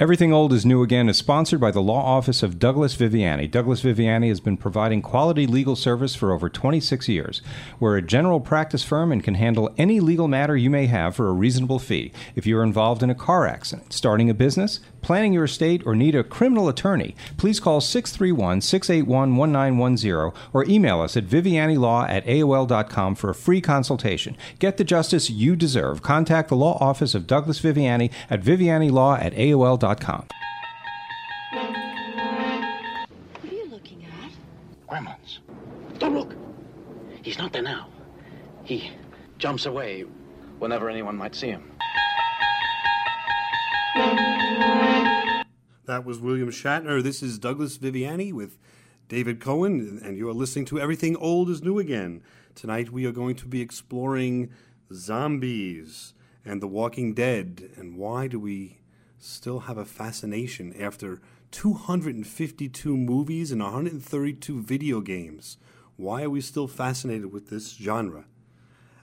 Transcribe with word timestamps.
Everything 0.00 0.32
Old 0.32 0.54
is 0.54 0.64
New 0.64 0.82
Again 0.82 1.10
is 1.10 1.18
sponsored 1.18 1.60
by 1.60 1.70
the 1.70 1.82
law 1.82 2.02
office 2.02 2.42
of 2.42 2.58
Douglas 2.58 2.96
Viviani. 2.96 3.50
Douglas 3.50 3.82
Viviani 3.82 4.30
has 4.30 4.40
been 4.40 4.56
providing 4.56 5.02
quality 5.02 5.46
legal 5.46 5.76
service 5.76 6.14
for 6.14 6.32
over 6.32 6.48
26 6.48 7.06
years. 7.06 7.42
We're 7.78 7.98
a 7.98 8.02
general 8.02 8.40
practice 8.40 8.82
firm 8.82 9.12
and 9.12 9.22
can 9.22 9.34
handle 9.34 9.74
any 9.76 10.00
legal 10.00 10.26
matter 10.26 10.56
you 10.56 10.70
may 10.70 10.86
have 10.86 11.14
for 11.14 11.28
a 11.28 11.34
reasonable 11.34 11.78
fee. 11.78 12.12
If 12.34 12.46
you're 12.46 12.62
involved 12.62 13.02
in 13.02 13.10
a 13.10 13.14
car 13.14 13.46
accident, 13.46 13.92
starting 13.92 14.30
a 14.30 14.34
business, 14.34 14.80
planning 15.02 15.32
your 15.32 15.44
estate, 15.44 15.82
or 15.86 15.94
need 15.94 16.14
a 16.14 16.24
criminal 16.24 16.68
attorney, 16.68 17.14
please 17.36 17.60
call 17.60 17.80
631 17.80 18.60
681 18.60 19.36
1910 19.36 20.40
or 20.52 20.64
email 20.66 21.00
us 21.00 21.16
at 21.16 21.24
vivianilaw 21.24 22.08
at 22.08 22.24
AOL.com 22.26 23.14
for 23.14 23.30
a 23.30 23.34
free 23.34 23.60
consultation. 23.60 24.36
Get 24.58 24.76
the 24.76 24.84
justice 24.84 25.30
you 25.30 25.56
deserve. 25.56 26.02
Contact 26.02 26.48
the 26.48 26.56
law 26.56 26.76
office 26.80 27.14
of 27.14 27.26
Douglas 27.26 27.60
Viviani 27.60 28.10
at 28.28 28.42
vivianilaw 28.42 29.22
at 29.22 29.34
AOL.com. 29.34 30.26
What 33.40 33.52
are 33.52 33.54
you 33.54 33.66
looking 33.70 34.04
at? 34.04 34.30
Gremlins. 34.88 35.38
Don't 35.98 36.14
look. 36.14 36.34
He's 37.22 37.38
not 37.38 37.52
there 37.52 37.62
now. 37.62 37.88
He 38.64 38.90
jumps 39.38 39.66
away 39.66 40.04
whenever 40.58 40.88
anyone 40.88 41.16
might 41.16 41.34
see 41.34 41.48
him. 41.48 41.72
That 45.90 46.04
was 46.04 46.20
William 46.20 46.52
Shatner. 46.52 47.02
This 47.02 47.20
is 47.20 47.36
Douglas 47.36 47.76
Viviani 47.76 48.32
with 48.32 48.58
David 49.08 49.40
Cohen, 49.40 50.00
and 50.04 50.16
you 50.16 50.28
are 50.28 50.32
listening 50.32 50.64
to 50.66 50.78
Everything 50.78 51.16
Old 51.16 51.50
is 51.50 51.64
New 51.64 51.80
Again. 51.80 52.22
Tonight 52.54 52.92
we 52.92 53.06
are 53.06 53.10
going 53.10 53.34
to 53.34 53.46
be 53.48 53.60
exploring 53.60 54.50
zombies 54.92 56.14
and 56.44 56.62
The 56.62 56.68
Walking 56.68 57.12
Dead, 57.12 57.72
and 57.76 57.96
why 57.96 58.28
do 58.28 58.38
we 58.38 58.78
still 59.18 59.58
have 59.58 59.78
a 59.78 59.84
fascination 59.84 60.72
after 60.80 61.20
252 61.50 62.96
movies 62.96 63.50
and 63.50 63.60
132 63.60 64.62
video 64.62 65.00
games? 65.00 65.58
Why 65.96 66.22
are 66.22 66.30
we 66.30 66.40
still 66.40 66.68
fascinated 66.68 67.32
with 67.32 67.50
this 67.50 67.72
genre? 67.74 68.26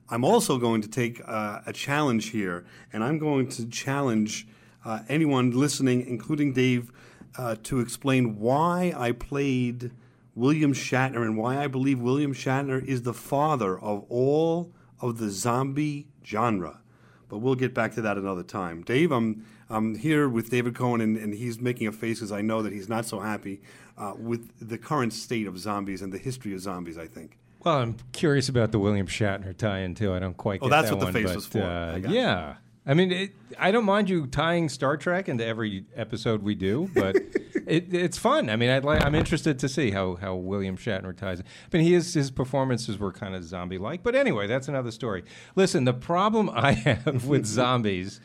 I'm 0.10 0.24
also 0.24 0.58
going 0.58 0.82
to 0.84 0.88
take 0.88 1.22
uh, 1.28 1.60
a 1.66 1.74
challenge 1.74 2.30
here, 2.30 2.66
and 2.94 3.04
I'm 3.04 3.20
going 3.20 3.50
to 3.50 3.68
challenge 3.68 4.48
uh, 4.88 5.00
anyone 5.10 5.52
listening, 5.52 6.08
including 6.08 6.54
Dave, 6.54 6.92
uh, 7.38 7.58
to 7.64 7.82
explain 7.82 8.40
why 8.40 8.94
I 8.96 9.12
played 9.12 9.92
William 10.34 10.74
Shatner 10.74 11.24
and 11.24 11.38
why 11.38 11.62
I 11.62 11.68
believe 11.68 12.00
William 12.00 12.34
Shatner 12.34 12.84
is 12.84 13.02
the 13.02 13.14
father 13.14 13.78
of 13.78 14.06
all 14.08 14.72
of 15.02 15.18
the 15.18 15.30
zombie 15.30 16.08
genre. 16.26 16.80
But 17.28 17.40
we'll 17.40 17.56
get 17.56 17.74
back 17.74 17.96
to 17.96 18.02
that 18.04 18.18
another 18.18 18.44
time. 18.44 18.82
Dave, 18.84 19.12
I'm, 19.12 19.46
I'm 19.70 19.96
here 19.96 20.30
with 20.30 20.50
David 20.50 20.74
Cohen, 20.74 21.02
and, 21.02 21.18
and 21.18 21.34
he's 21.34 21.60
making 21.60 21.88
a 21.88 21.92
face 21.92 22.20
because 22.20 22.32
I 22.32 22.42
know 22.42 22.62
that 22.62 22.72
he's 22.72 22.88
not 22.88 23.06
so 23.06 23.20
happy 23.20 23.62
uh, 23.98 24.14
with 24.18 24.50
the 24.66 24.78
current 24.78 25.12
state 25.12 25.48
of 25.48 25.60
zombies 25.60 26.02
and 26.02 26.14
the 26.14 26.18
history 26.18 26.54
of 26.54 26.62
zombies, 26.62 26.98
I 26.98 27.08
think. 27.08 27.38
Well, 27.66 27.76
I'm 27.80 27.98
curious 28.14 28.48
about 28.48 28.72
the 28.72 28.80
William 28.80 29.08
Shatner 29.08 29.58
tie-in 29.58 29.96
too. 29.96 30.14
I 30.14 30.20
don't 30.20 30.38
quite. 30.38 30.62
Oh, 30.62 30.68
get 30.68 30.70
that's 30.70 30.90
that 30.90 30.96
what 30.96 31.00
the 31.00 31.06
one, 31.08 31.14
face 31.14 31.26
but, 31.26 31.36
was 31.36 31.46
for. 31.48 31.62
uh, 31.62 31.98
yeah, 31.98 32.56
I 32.88 32.94
mean, 32.94 33.12
it, 33.12 33.32
I 33.60 33.72
don't 33.72 33.84
mind 33.84 34.10
you 34.10 34.28
tying 34.28 34.70
Star 34.70 34.96
Trek 34.96 35.28
into 35.28 35.46
every 35.46 35.84
episode 35.94 36.42
we 36.42 36.56
do, 36.56 36.90
but 36.96 37.18
it, 37.68 37.94
it's 37.94 38.18
fun. 38.18 38.50
I 38.50 38.56
mean, 38.56 38.70
I'd 38.70 38.86
like, 38.86 39.04
I'm 39.04 39.14
interested 39.14 39.60
to 39.60 39.68
see 39.68 39.92
how, 39.92 40.16
how 40.16 40.36
William 40.36 40.78
Shatner 40.78 41.16
ties. 41.16 41.42
it. 41.42 41.46
I 41.72 41.78
mean, 41.78 41.86
he 41.86 41.94
is, 41.94 42.14
his 42.14 42.32
performances 42.32 42.98
were 42.98 43.12
kind 43.12 43.36
of 43.36 43.44
zombie-like, 43.44 44.04
but 44.04 44.16
anyway, 44.16 44.48
that's 44.48 44.70
another 44.70 44.92
story. 44.92 45.26
Listen, 45.58 45.84
the 45.84 45.94
problem 45.94 46.50
I 46.50 46.72
have 46.72 47.26
with 47.26 47.46
zombies, 47.46 48.22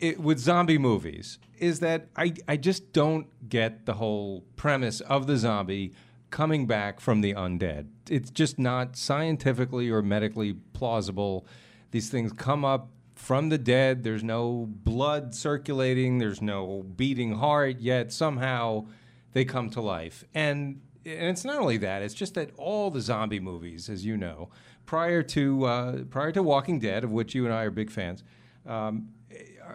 it, 0.00 0.18
with 0.18 0.40
zombie 0.40 0.78
movies, 0.78 1.38
is 1.58 1.78
that 1.78 2.08
I, 2.16 2.34
I 2.48 2.56
just 2.56 2.92
don't 2.92 3.28
get 3.48 3.86
the 3.86 3.94
whole 3.94 4.44
premise 4.56 5.02
of 5.02 5.28
the 5.28 5.36
zombie 5.36 5.92
coming 6.30 6.66
back 6.66 6.98
from 6.98 7.20
the 7.20 7.32
undead. 7.32 7.86
It's 8.10 8.30
just 8.30 8.58
not 8.58 8.96
scientifically 8.96 9.88
or 9.88 10.02
medically 10.02 10.54
plausible. 10.72 11.46
These 11.92 12.10
things 12.10 12.32
come 12.32 12.64
up 12.64 12.88
from 13.14 13.48
the 13.48 13.58
dead. 13.58 14.02
There's 14.02 14.24
no 14.24 14.66
blood 14.68 15.34
circulating, 15.34 16.18
there's 16.18 16.42
no 16.42 16.82
beating 16.82 17.32
heart, 17.36 17.80
yet 17.80 18.12
somehow 18.12 18.86
they 19.32 19.44
come 19.44 19.70
to 19.70 19.80
life. 19.80 20.24
And 20.34 20.80
and 21.06 21.28
it's 21.28 21.44
not 21.44 21.58
only 21.58 21.76
that, 21.78 22.02
it's 22.02 22.14
just 22.14 22.34
that 22.34 22.50
all 22.56 22.90
the 22.90 23.00
zombie 23.00 23.40
movies, 23.40 23.90
as 23.90 24.06
you 24.06 24.16
know, 24.16 24.48
prior 24.86 25.22
to 25.22 25.64
uh, 25.64 25.96
prior 26.04 26.32
to 26.32 26.42
Walking 26.42 26.78
Dead, 26.78 27.04
of 27.04 27.10
which 27.10 27.34
you 27.34 27.44
and 27.44 27.52
I 27.52 27.64
are 27.64 27.70
big 27.70 27.90
fans, 27.90 28.22
um, 28.66 29.10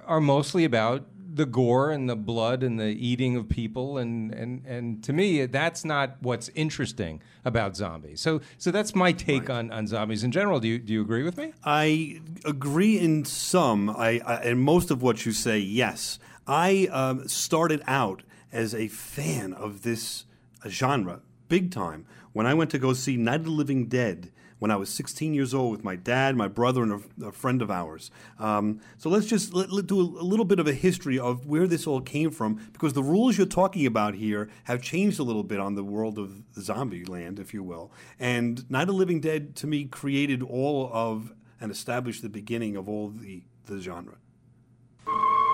are 0.06 0.22
mostly 0.22 0.66
about 0.66 1.06
the 1.40 1.46
gore 1.46 1.90
and 1.90 2.10
the 2.10 2.18
blood 2.18 2.64
and 2.64 2.78
the 2.78 2.90
eating 2.90 3.38
of 3.38 3.48
people 3.48 3.98
and, 3.98 4.34
and, 4.34 4.66
and 4.66 5.02
to 5.02 5.14
me 5.14 5.46
that's 5.46 5.86
not 5.86 6.18
what's 6.20 6.50
interesting 6.50 7.22
about 7.46 7.78
zombies. 7.78 8.20
So 8.20 8.42
so 8.58 8.72
that's 8.72 8.94
my 8.94 9.14
take 9.14 9.50
on, 9.50 9.72
on 9.72 9.88
zombies 9.88 10.26
in 10.26 10.32
general. 10.32 10.60
Do 10.60 10.68
you 10.68 10.78
do 10.78 10.92
you 10.92 11.02
agree 11.02 11.24
with 11.24 11.38
me? 11.38 11.54
I 11.64 12.20
agree 12.44 13.00
in 13.00 13.24
some, 13.24 13.90
I, 13.90 14.20
I 14.26 14.36
and 14.44 14.60
most 14.60 14.92
of 14.92 15.02
what 15.02 15.26
you 15.26 15.32
say. 15.32 15.60
Yes, 15.60 16.20
I 16.46 16.90
um, 16.92 17.26
started 17.30 17.82
out 17.88 18.24
as 18.52 18.76
a 18.76 18.90
fan 18.90 19.54
of 19.54 19.84
this 19.84 20.26
genre, 20.68 21.22
big 21.48 21.72
time. 21.72 22.06
When 22.34 22.46
I 22.46 22.54
went 22.54 22.70
to 22.72 22.80
go 22.80 22.92
see 22.92 23.16
Night 23.16 23.40
of 23.42 23.46
the 23.46 23.52
Living 23.52 23.86
Dead 23.86 24.30
when 24.60 24.72
I 24.72 24.76
was 24.76 24.90
16 24.90 25.34
years 25.34 25.54
old 25.54 25.72
with 25.72 25.84
my 25.84 25.96
dad, 25.96 26.36
my 26.36 26.48
brother, 26.48 26.84
and 26.84 27.04
a, 27.22 27.28
a 27.28 27.32
friend 27.32 27.62
of 27.62 27.72
ours. 27.72 28.12
Um, 28.38 28.82
so 28.98 29.10
let's 29.10 29.26
just 29.26 29.54
let, 29.54 29.72
let 29.72 29.88
do 29.88 30.00
a, 30.00 30.22
a 30.22 30.26
little 30.26 30.46
bit 30.46 30.60
of 30.60 30.68
a 30.68 30.74
history 30.74 31.18
of 31.18 31.48
where 31.48 31.68
this 31.68 31.88
all 31.88 32.02
came 32.02 32.32
from, 32.32 32.56
because 32.74 32.94
the 32.94 33.04
rules 33.04 33.38
you're 33.38 33.48
talking 33.48 33.86
about 33.86 34.16
here 34.16 34.50
have 34.66 34.82
changed 34.82 35.20
a 35.20 35.24
little 35.24 35.44
bit 35.44 35.60
on 35.60 35.76
the 35.76 35.84
world 35.84 36.20
of 36.20 36.44
zombie 36.60 37.06
land, 37.06 37.40
if 37.40 37.54
you 37.54 37.64
will. 37.64 37.92
And 38.20 38.70
Night 38.70 38.84
of 38.84 38.88
the 38.88 38.94
Living 38.94 39.22
Dead, 39.22 39.56
to 39.58 39.68
me, 39.68 39.86
created 39.86 40.44
all 40.44 40.90
of 40.94 41.34
and 41.62 41.72
established 41.72 42.22
the 42.22 42.30
beginning 42.30 42.76
of 42.76 42.88
all 42.88 43.10
the, 43.10 43.44
the 43.66 43.80
genre. 43.80 44.16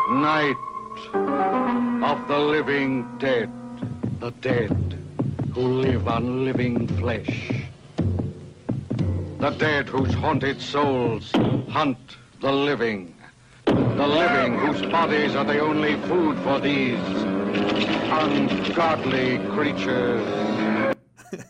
Night 0.09 0.55
of 2.03 2.27
the 2.27 2.37
living 2.37 3.17
dead, 3.17 3.51
the 4.19 4.31
dead 4.41 4.99
who 5.53 5.61
live 5.61 6.07
on 6.07 6.45
living 6.45 6.87
flesh. 6.99 7.64
The 9.45 9.51
dead 9.51 9.89
whose 9.89 10.11
haunted 10.11 10.59
souls 10.59 11.31
hunt 11.69 11.99
the 12.41 12.51
living. 12.51 13.15
The 13.65 14.07
living 14.07 14.57
whose 14.57 14.81
bodies 14.91 15.35
are 15.35 15.45
the 15.45 15.59
only 15.59 15.97
food 16.07 16.35
for 16.39 16.59
these 16.59 16.97
ungodly 18.09 19.37
creatures. 19.49 20.95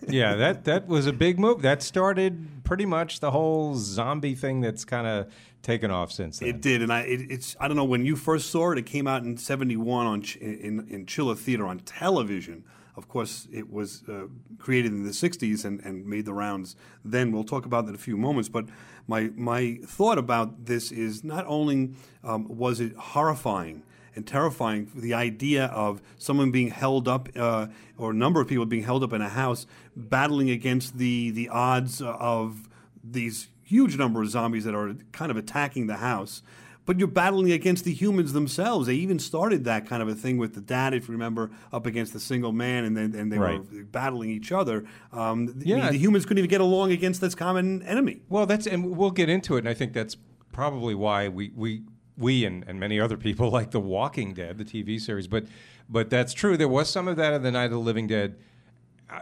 yeah, 0.09 0.35
that 0.35 0.65
that 0.65 0.87
was 0.87 1.07
a 1.07 1.13
big 1.13 1.39
move. 1.39 1.61
That 1.61 1.81
started 1.81 2.65
pretty 2.65 2.85
much 2.85 3.21
the 3.21 3.31
whole 3.31 3.75
zombie 3.75 4.35
thing 4.35 4.59
that's 4.59 4.83
kind 4.83 5.07
of 5.07 5.31
taken 5.61 5.89
off 5.89 6.11
since 6.11 6.39
then. 6.39 6.49
It 6.49 6.59
did, 6.59 6.81
and 6.81 6.91
I 6.91 7.03
it, 7.03 7.31
it's 7.31 7.55
I 7.61 7.69
don't 7.69 7.77
know 7.77 7.85
when 7.85 8.03
you 8.05 8.17
first 8.17 8.49
saw 8.49 8.73
it. 8.73 8.77
It 8.77 8.85
came 8.85 9.07
out 9.07 9.23
in 9.23 9.37
'71 9.37 10.05
on 10.05 10.21
in 10.41 10.85
in 10.89 11.05
Chiller 11.05 11.35
Theater 11.35 11.65
on 11.65 11.79
television. 11.79 12.65
Of 12.97 13.09
course, 13.09 13.47
it 13.51 13.71
was 13.71 14.03
uh, 14.07 14.27
created 14.57 14.91
in 14.91 15.03
the 15.03 15.11
'60s 15.11 15.65
and, 15.65 15.79
and 15.81 16.05
made 16.05 16.25
the 16.25 16.33
rounds. 16.33 16.75
Then 17.03 17.31
we'll 17.31 17.43
talk 17.43 17.65
about 17.65 17.85
that 17.85 17.89
in 17.89 17.95
a 17.95 17.99
few 17.99 18.17
moments. 18.17 18.49
But 18.49 18.65
my 19.07 19.31
my 19.35 19.79
thought 19.85 20.17
about 20.17 20.65
this 20.65 20.91
is 20.91 21.23
not 21.23 21.45
only 21.47 21.91
um, 22.23 22.47
was 22.47 22.79
it 22.79 22.95
horrifying 22.95 23.83
and 24.15 24.25
terrifying 24.25 24.89
the 24.95 25.13
idea 25.13 25.65
of 25.65 26.01
someone 26.17 26.51
being 26.51 26.69
held 26.69 27.07
up 27.07 27.27
uh, 27.35 27.67
or 27.97 28.11
a 28.11 28.13
number 28.13 28.39
of 28.39 28.47
people 28.47 28.65
being 28.65 28.83
held 28.83 29.03
up 29.03 29.11
in 29.11 29.21
a 29.21 29.29
house 29.29 29.67
battling 29.95 30.49
against 30.49 30.97
the 30.97 31.31
the 31.31 31.49
odds 31.49 32.01
of 32.01 32.69
these 33.03 33.49
huge 33.63 33.97
number 33.97 34.21
of 34.21 34.29
zombies 34.29 34.63
that 34.63 34.73
are 34.75 34.95
kind 35.11 35.31
of 35.31 35.37
attacking 35.37 35.87
the 35.87 35.97
house 35.97 36.41
but 36.85 36.99
you're 36.99 37.07
battling 37.07 37.51
against 37.51 37.83
the 37.85 37.93
humans 37.93 38.33
themselves. 38.33 38.87
They 38.87 38.95
even 38.95 39.19
started 39.19 39.63
that 39.65 39.87
kind 39.87 40.01
of 40.01 40.07
a 40.07 40.15
thing 40.15 40.37
with 40.37 40.53
the 40.53 40.61
dad, 40.61 40.93
if 40.93 41.07
you 41.07 41.11
remember, 41.13 41.51
up 41.73 41.85
against 41.85 42.13
the 42.13 42.19
single 42.19 42.51
man, 42.51 42.85
and 42.85 42.95
then 42.95 43.13
and 43.15 43.31
they 43.31 43.37
Right. 43.39 43.59
were 43.59 43.83
battling 43.83 44.29
each 44.29 44.51
other. 44.51 44.85
Um, 45.11 45.47
the- 45.47 45.65
Yeah. 45.67 45.89
the 45.91 45.97
humans 45.97 46.25
couldn't 46.25 46.39
even 46.39 46.49
get 46.49 46.61
along 46.61 46.91
against 46.91 47.21
this 47.21 47.35
common 47.35 47.81
enemy. 47.83 48.21
Well, 48.29 48.45
that's 48.45 48.67
and 48.67 48.95
we'll 48.95 49.11
get 49.11 49.29
into 49.29 49.55
it, 49.55 49.59
and 49.59 49.69
I 49.69 49.73
think 49.73 49.93
that's 49.93 50.15
probably 50.51 50.95
why 50.95 51.27
we 51.27 51.51
we 51.55 51.81
we 52.17 52.45
and, 52.45 52.63
and 52.67 52.79
many 52.79 52.97
other 52.99 53.17
people 53.17 53.49
like 53.59 53.71
The 53.71 53.79
Walking 53.79 54.33
Dead, 54.33 54.57
the 54.57 54.63
TV 54.65 54.99
series. 54.99 55.27
But 55.27 55.45
but 55.89 56.09
that's 56.09 56.33
true. 56.33 56.55
There 56.57 56.67
was 56.69 56.89
some 56.89 57.07
of 57.07 57.17
that 57.17 57.33
in 57.33 57.43
the 57.43 57.51
Night 57.51 57.65
of 57.65 57.71
the 57.71 57.79
Living 57.79 58.07
Dead. 58.07 58.35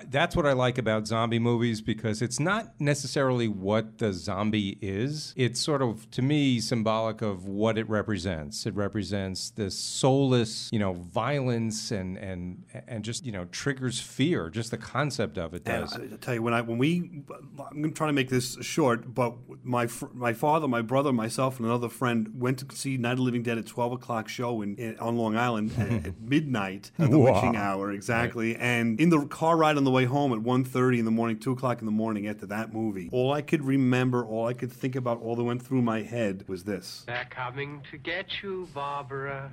That's 0.10 0.36
what 0.36 0.46
I 0.46 0.54
like 0.54 0.78
about 0.78 1.08
zombie 1.08 1.40
movies 1.40 1.82
because 1.82 2.22
it's 2.22 2.40
not 2.40 2.74
necessarily 2.80 3.48
what 3.48 3.98
the 3.98 4.14
zombie 4.14 4.78
is. 4.82 5.34
It's 5.36 5.60
sort 5.60 5.82
of, 5.82 6.10
to 6.12 6.22
me, 6.22 6.60
symbolic 6.60 7.22
of 7.22 7.46
what 7.46 7.78
it 7.78 7.88
represents. 7.90 8.66
It 8.66 8.76
represents 8.76 9.50
this 9.52 9.78
soulless, 9.78 10.70
you 10.72 10.80
know, 10.80 10.94
violence 10.94 11.92
and 11.92 12.18
and 12.18 12.64
and 12.88 13.04
just 13.04 13.26
you 13.26 13.32
know 13.32 13.46
triggers 13.46 14.00
fear. 14.00 14.50
Just 14.50 14.72
the 14.72 14.78
concept 14.78 15.38
of 15.38 15.54
it 15.54 15.64
And 15.66 15.84
does. 15.90 15.94
I, 15.98 16.04
I 16.04 16.18
tell 16.20 16.34
you, 16.34 16.42
when 16.44 16.54
I 16.54 16.62
when 16.62 16.78
we, 16.78 17.24
I'm 17.72 17.94
trying 17.94 18.10
to 18.10 18.14
make 18.14 18.30
this 18.30 18.58
short, 18.62 19.14
but 19.14 19.36
my 19.64 19.88
my 20.14 20.34
father, 20.34 20.68
my 20.68 20.82
brother, 20.82 21.12
myself, 21.14 21.58
and 21.58 21.66
another 21.68 21.90
friend 21.90 22.30
went 22.36 22.60
to 22.60 22.76
see 22.76 22.98
Night 22.98 23.14
of 23.14 23.18
the 23.18 23.24
Living 23.24 23.44
Dead 23.44 23.58
at 23.58 23.66
12 23.68 23.94
o'clock 23.94 24.28
show 24.30 24.62
in, 24.62 24.76
in 24.76 24.98
on 25.00 25.18
Long 25.18 25.36
Island 25.38 25.74
at, 25.78 26.08
at 26.08 26.22
midnight, 26.22 26.92
at 27.00 27.10
the 27.12 27.18
Wow. 27.20 27.34
witching 27.34 27.56
hour, 27.56 27.92
exactly. 27.92 28.56
And 28.56 29.00
in 29.00 29.10
the 29.10 29.26
car 29.28 29.56
ride 29.58 29.78
on 29.78 29.83
the 29.84 29.92
way 29.92 30.06
home 30.06 30.34
at 30.34 30.40
1.30 30.40 31.00
in 31.00 31.06
the 31.06 31.12
morning, 31.12 31.40
2 31.40 31.52
o'clock 31.52 31.80
in 31.80 31.86
the 31.86 31.92
morning 31.92 32.28
after 32.28 32.46
that 32.48 32.74
movie, 32.74 33.10
all 33.12 33.32
I 33.32 33.42
could 33.42 33.64
remember, 33.64 34.26
all 34.26 34.48
I 34.48 34.54
could 34.54 34.72
think 34.72 34.96
about, 34.96 35.22
all 35.22 35.36
that 35.36 35.44
went 35.44 35.62
through 35.62 35.82
my 35.82 36.02
head 36.02 36.46
was 36.48 36.64
this. 36.64 37.04
They're 37.08 37.28
coming 37.30 37.82
to 37.92 37.98
get 37.98 38.26
you, 38.42 38.68
Barbara. 38.74 39.52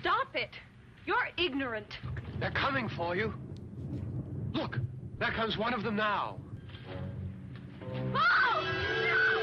Stop 0.00 0.34
it! 0.34 0.50
You're 1.06 1.28
ignorant. 1.36 1.98
They're 2.40 2.50
coming 2.50 2.88
for 2.88 3.14
you. 3.14 3.34
Look, 4.52 4.78
there 5.18 5.32
comes 5.32 5.58
one 5.58 5.74
of 5.74 5.82
them 5.82 5.96
now. 5.96 6.38
Oh! 8.14 9.33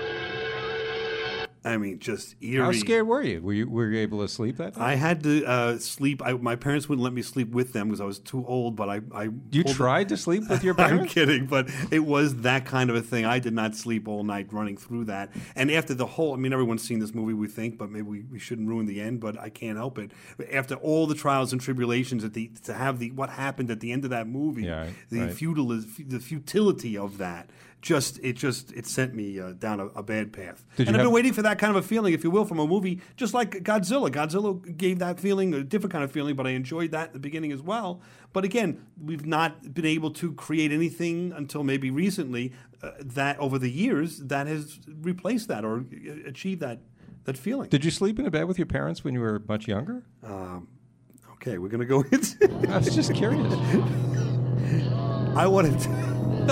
I 1.64 1.78
mean, 1.78 2.00
just 2.00 2.36
eerie. 2.42 2.64
How 2.66 2.72
scared 2.72 3.06
were 3.08 3.22
you? 3.22 3.40
Were 3.40 3.54
you 3.54 3.70
were 3.70 3.88
you 3.92 4.00
able 4.00 4.22
to 4.22 4.28
sleep 4.28 4.58
that 4.58 4.76
night? 4.78 4.84
I 4.84 4.96
had 4.96 5.22
to 5.24 5.46
uh, 5.46 5.78
sleep. 5.78 6.22
I, 6.26 6.34
my 6.34 6.56
parents 6.56 6.90
wouldn't 6.90 7.04
let 7.04 7.14
me 7.14 7.22
sleep 7.22 7.52
with 7.52 7.72
them 7.74 7.90
because 7.90 8.02
I 8.02 8.06
was 8.06 8.18
too 8.18 8.44
old. 8.48 8.76
But 8.76 8.90
I, 8.90 9.02
I 9.14 9.30
you 9.52 9.64
tried 9.64 10.10
to 10.10 10.18
sleep 10.18 10.50
with 10.50 10.64
your 10.64 10.74
parents? 10.76 11.04
I'm 11.04 11.08
kidding, 11.08 11.46
but 11.46 11.70
it 11.92 12.00
was 12.00 12.38
that 12.38 12.66
kind 12.66 12.90
of 12.90 12.96
a 12.96 13.02
thing. 13.02 13.26
I 13.26 13.38
did 13.38 13.54
not 13.54 13.76
sleep 13.76 14.08
all 14.08 14.24
night 14.24 14.52
running 14.52 14.76
through 14.76 15.06
that. 15.06 15.30
And 15.56 15.70
after 15.70 15.94
the 15.94 16.08
whole, 16.08 16.34
I 16.34 16.38
mean, 16.38 16.52
everyone's 16.52 16.82
seen 16.82 16.98
this 16.98 17.14
movie, 17.14 17.34
we 17.34 17.48
think, 17.48 17.78
but 17.78 17.92
maybe 17.92 18.08
we, 18.08 18.22
we 18.24 18.40
shouldn't 18.40 18.68
ruin 18.68 18.88
the 18.88 19.00
end. 19.00 19.20
But 19.20 19.40
I 19.40 19.50
can't 19.50 19.78
help 19.78 20.00
it. 20.00 20.12
After 20.52 20.76
all 20.76 21.06
the 21.06 21.16
trials 21.16 21.52
and 21.52 21.62
tribulations, 21.62 22.24
at 22.24 22.34
the 22.34 22.50
to 22.64 22.74
have 22.74 22.98
the 22.98 23.12
what 23.12 23.30
happened 23.30 23.70
at 23.70 23.82
the 23.82 23.92
end 23.92 24.04
of 24.04 24.10
that 24.10 24.28
movie, 24.28 24.64
Yeah, 24.64 24.88
the 25.12 25.20
right. 25.20 26.10
the 26.10 26.20
futility 26.20 26.98
of 26.98 27.20
that. 27.20 27.52
Just 27.82 28.20
it 28.22 28.34
just 28.34 28.72
it 28.74 28.86
sent 28.86 29.16
me 29.16 29.40
uh, 29.40 29.54
down 29.54 29.80
a, 29.80 29.88
a 29.88 30.04
bad 30.04 30.32
path. 30.32 30.64
Did 30.78 30.88
and 30.88 30.96
I've 30.96 31.00
have- 31.00 31.08
been 31.08 31.14
waiting 31.14 31.34
for 31.34 31.42
that 31.42 31.58
kind 31.58 31.76
of 31.76 31.84
a 31.84 31.88
feeling, 31.88 32.14
if 32.14 32.24
you 32.24 32.30
will, 32.30 32.46
from 32.46 32.60
a 32.60 32.68
movie 32.68 33.02
just 33.18 33.34
like 33.34 33.64
Godzilla. 33.64 34.12
Godzilla 34.12 34.78
gave 34.78 35.00
that 35.00 35.20
feeling, 35.20 35.54
a 35.56 35.64
different 35.64 35.92
kind 35.92 36.04
of 36.04 36.12
feeling, 36.12 36.36
but 36.36 36.46
I 36.46 36.52
enjoyed 36.52 36.92
that 36.92 37.08
at 37.08 37.14
the 37.14 37.20
beginning 37.20 37.52
as 37.52 37.62
well. 37.64 38.02
But 38.34 38.46
again, 38.46 38.86
we've 39.04 39.26
not 39.26 39.74
been 39.74 39.86
able 39.88 40.12
to 40.12 40.34
create 40.34 40.72
anything 40.72 41.34
until 41.36 41.64
maybe 41.64 41.90
recently 41.90 42.54
uh, 42.84 42.92
that 43.00 43.40
over 43.40 43.58
the 43.58 43.70
years 43.72 44.20
that 44.20 44.46
has 44.46 44.80
replaced 45.02 45.48
that 45.48 45.66
or 45.66 45.80
uh, 45.80 46.28
achieved 46.30 46.62
that 46.62 46.82
that 47.24 47.38
feeling. 47.38 47.70
Did 47.70 47.84
you 47.84 47.90
sleep 47.92 48.20
in 48.20 48.26
a 48.28 48.32
bed 48.32 48.46
with 48.46 48.60
your 48.60 48.68
parents 48.68 49.04
when 49.04 49.14
you 49.16 49.20
were 49.22 49.42
much 49.48 49.68
younger? 49.68 50.04
okay, 51.34 51.58
we're 51.58 51.68
gonna 51.70 51.86
go 51.86 52.02
into. 52.12 52.48
I 52.70 52.78
was 52.78 52.94
just 52.94 53.14
curious. 53.16 53.52
I 55.36 55.48
wanted 55.48 55.80
to 55.80 55.90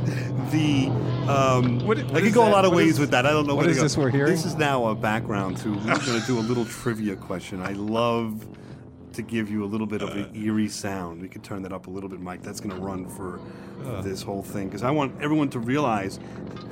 the. 0.00 0.88
Um, 1.28 1.78
What- 1.86 1.98
what 1.98 2.14
I 2.16 2.20
could 2.20 2.32
go 2.32 2.46
a 2.46 2.50
lot 2.50 2.64
of 2.64 2.72
What 2.72 2.78
ways 2.78 2.94
is- 2.94 3.00
with 3.00 3.10
that. 3.12 3.26
I 3.26 3.30
don't 3.30 3.46
know 3.46 3.54
what 3.54 3.62
where 3.66 3.70
is 3.70 3.76
to 3.76 3.80
go. 3.80 3.84
this 3.84 3.96
we're 3.96 4.10
hearing? 4.10 4.30
This 4.32 4.44
is 4.44 4.56
now 4.56 4.86
a 4.86 4.94
background 4.94 5.56
to. 5.58 5.70
We're 5.70 5.82
going 6.04 6.20
to 6.20 6.26
do 6.26 6.38
a 6.38 6.40
little 6.40 6.64
trivia 6.64 7.16
question. 7.16 7.62
I 7.62 7.72
love 7.72 8.46
to 9.12 9.22
give 9.22 9.50
you 9.50 9.62
a 9.62 9.66
little 9.66 9.86
bit 9.86 10.00
of 10.02 10.16
an 10.16 10.30
eerie 10.34 10.68
sound. 10.68 11.20
We 11.20 11.28
could 11.28 11.42
turn 11.42 11.62
that 11.62 11.72
up 11.72 11.86
a 11.86 11.90
little 11.90 12.08
bit, 12.08 12.20
Mike. 12.20 12.42
That's 12.42 12.60
going 12.60 12.74
to 12.74 12.80
run 12.80 13.06
for 13.06 13.40
this 14.02 14.22
whole 14.22 14.42
thing 14.42 14.68
because 14.68 14.82
I 14.82 14.90
want 14.90 15.12
everyone 15.20 15.48
to 15.50 15.58
realize 15.58 16.18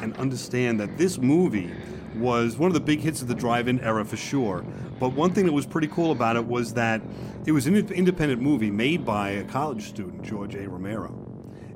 and 0.00 0.16
understand 0.16 0.80
that 0.80 0.96
this 0.96 1.18
movie 1.18 1.70
was 2.16 2.56
one 2.56 2.68
of 2.68 2.74
the 2.74 2.80
big 2.80 3.00
hits 3.00 3.20
of 3.22 3.28
the 3.28 3.34
drive-in 3.34 3.78
era 3.80 4.04
for 4.04 4.16
sure. 4.16 4.64
But 4.98 5.12
one 5.12 5.32
thing 5.32 5.44
that 5.46 5.52
was 5.52 5.66
pretty 5.66 5.86
cool 5.88 6.12
about 6.12 6.36
it 6.36 6.44
was 6.46 6.72
that 6.74 7.02
it 7.46 7.52
was 7.52 7.66
an 7.66 7.76
independent 7.76 8.40
movie 8.42 8.70
made 8.70 9.04
by 9.04 9.30
a 9.30 9.44
college 9.44 9.88
student, 9.88 10.22
George 10.22 10.54
A. 10.54 10.68
Romero, 10.68 11.14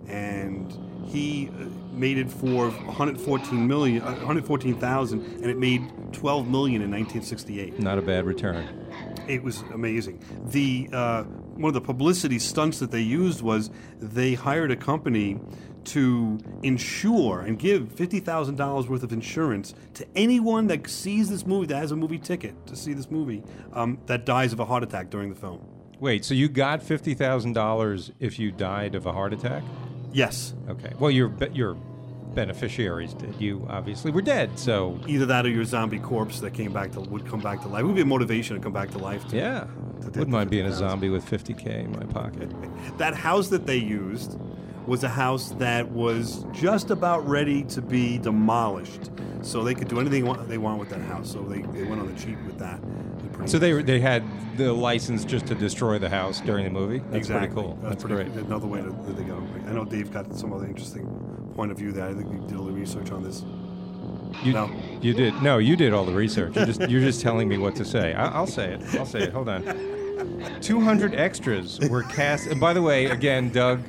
and 0.08 0.76
he 1.06 1.48
uh, 1.48 1.64
made 1.92 2.18
it 2.18 2.30
for 2.30 2.70
114 2.70 3.66
million, 3.66 4.02
uh, 4.02 4.12
114,000, 4.12 5.20
and 5.20 5.46
it 5.46 5.58
made 5.58 5.82
12 6.12 6.48
million 6.48 6.82
in 6.82 6.90
1968. 6.90 7.78
Not 7.78 7.98
a 7.98 8.02
bad 8.02 8.24
return. 8.24 8.86
It 9.28 9.42
was 9.42 9.62
amazing. 9.72 10.22
The 10.50 10.88
uh, 10.92 11.22
one 11.22 11.68
of 11.68 11.74
the 11.74 11.80
publicity 11.80 12.38
stunts 12.38 12.78
that 12.80 12.90
they 12.90 13.00
used 13.00 13.42
was 13.42 13.70
they 14.00 14.34
hired 14.34 14.70
a 14.70 14.76
company 14.76 15.40
to 15.84 16.38
insure 16.62 17.40
and 17.40 17.58
give 17.58 17.92
fifty 17.92 18.20
thousand 18.20 18.56
dollars 18.56 18.88
worth 18.88 19.02
of 19.02 19.12
insurance 19.12 19.74
to 19.94 20.06
anyone 20.16 20.66
that 20.66 20.88
sees 20.88 21.28
this 21.28 21.46
movie 21.46 21.66
that 21.66 21.76
has 21.76 21.92
a 21.92 21.96
movie 21.96 22.18
ticket 22.18 22.66
to 22.66 22.76
see 22.76 22.92
this 22.92 23.10
movie 23.10 23.42
um, 23.72 23.98
that 24.06 24.24
dies 24.24 24.52
of 24.52 24.60
a 24.60 24.64
heart 24.64 24.82
attack 24.82 25.10
during 25.10 25.28
the 25.28 25.34
film. 25.34 25.60
Wait, 26.00 26.24
so 26.24 26.34
you 26.34 26.48
got 26.48 26.82
fifty 26.82 27.14
thousand 27.14 27.52
dollars 27.52 28.12
if 28.18 28.38
you 28.38 28.50
died 28.50 28.94
of 28.94 29.06
a 29.06 29.12
heart 29.12 29.32
attack? 29.32 29.62
Yes, 30.14 30.54
Okay. 30.70 30.92
Well, 30.98 31.10
your 31.10 31.28
be- 31.28 31.50
your 31.52 31.76
beneficiaries 32.34 33.14
did. 33.14 33.34
You 33.40 33.66
obviously 33.70 34.10
were 34.10 34.22
dead, 34.22 34.58
so 34.58 34.98
either 35.06 35.26
that 35.26 35.46
or 35.46 35.50
your 35.50 35.64
zombie 35.64 35.98
corpse 35.98 36.40
that 36.40 36.52
came 36.52 36.72
back 36.72 36.92
to 36.92 37.00
would 37.00 37.26
come 37.26 37.40
back 37.40 37.60
to 37.62 37.68
life. 37.68 37.82
It 37.82 37.86
would 37.86 37.94
be 37.94 38.00
a 38.02 38.06
motivation 38.06 38.56
to 38.56 38.62
come 38.62 38.72
back 38.72 38.90
to 38.92 38.98
life. 38.98 39.28
Too. 39.28 39.36
yeah. 39.36 39.66
Wouldn't 40.04 40.28
mind 40.28 40.50
being 40.50 40.66
a 40.66 40.72
zombie 40.72 41.08
with 41.08 41.24
fifty 41.24 41.54
k 41.54 41.80
in 41.80 41.92
my 41.92 42.04
pocket. 42.06 42.50
That 42.98 43.14
house 43.14 43.48
that 43.48 43.66
they 43.66 43.76
used 43.78 44.38
was 44.86 45.02
a 45.02 45.08
house 45.08 45.50
that 45.58 45.90
was 45.90 46.44
just 46.52 46.90
about 46.90 47.26
ready 47.26 47.62
to 47.64 47.80
be 47.82 48.18
demolished. 48.18 49.10
So 49.42 49.64
they 49.64 49.74
could 49.74 49.88
do 49.88 49.98
anything 49.98 50.26
wa- 50.26 50.36
they 50.44 50.58
want 50.58 50.78
with 50.78 50.90
that 50.90 51.00
house. 51.02 51.30
So 51.32 51.42
they, 51.42 51.62
they 51.62 51.84
went 51.84 52.00
on 52.02 52.12
the 52.14 52.20
cheap 52.20 52.38
with 52.46 52.58
that. 52.58 52.80
Pretty 53.34 53.50
So 53.50 53.58
they 53.58 53.82
they 53.82 54.00
had 54.00 54.22
the 54.56 54.72
license 54.72 55.24
just 55.24 55.46
to 55.46 55.54
destroy 55.54 55.98
the 55.98 56.08
house 56.08 56.40
during 56.40 56.64
the 56.64 56.70
movie. 56.70 56.98
That's 56.98 57.16
exactly. 57.16 57.48
pretty 57.48 57.54
cool. 57.68 57.78
That's, 57.82 58.04
pretty- 58.04 58.30
great. 58.30 58.44
Another 58.46 58.66
way 58.68 58.80
that 58.82 59.16
they 59.16 59.24
got 59.24 59.38
away. 59.38 59.62
I 59.66 59.72
know 59.72 59.84
Dave 59.84 60.12
got 60.12 60.34
some 60.36 60.52
other 60.52 60.66
interesting 60.66 61.06
point 61.56 61.72
of 61.72 61.78
view 61.78 61.90
there. 61.92 62.06
I 62.08 62.14
think 62.14 62.30
you 62.32 62.38
did 62.46 62.56
a 62.56 62.60
little 62.62 62.70
research 62.78 63.10
on 63.10 63.22
this. 63.24 63.42
You, 64.44 64.52
No. 64.52 64.70
you 65.00 65.14
did 65.14 65.34
no, 65.42 65.58
you 65.58 65.76
did 65.76 65.92
all 65.92 66.04
the 66.04 66.12
research. 66.12 66.54
You're 66.56 66.66
just 66.66 66.80
you're 66.88 67.00
just 67.00 67.20
telling 67.20 67.48
me 67.48 67.58
what 67.58 67.74
to 67.76 67.84
say. 67.84 68.14
I, 68.14 68.26
I'll 68.28 68.46
say 68.46 68.72
it. 68.74 68.94
I'll 68.94 69.06
say 69.06 69.20
it. 69.22 69.32
Hold 69.32 69.48
on. 69.48 69.62
Two 70.60 70.80
hundred 70.80 71.14
extras 71.14 71.78
were 71.88 72.02
cast. 72.04 72.46
And 72.48 72.60
by 72.60 72.72
the 72.72 72.82
way, 72.82 73.06
again, 73.06 73.50
Doug 73.50 73.80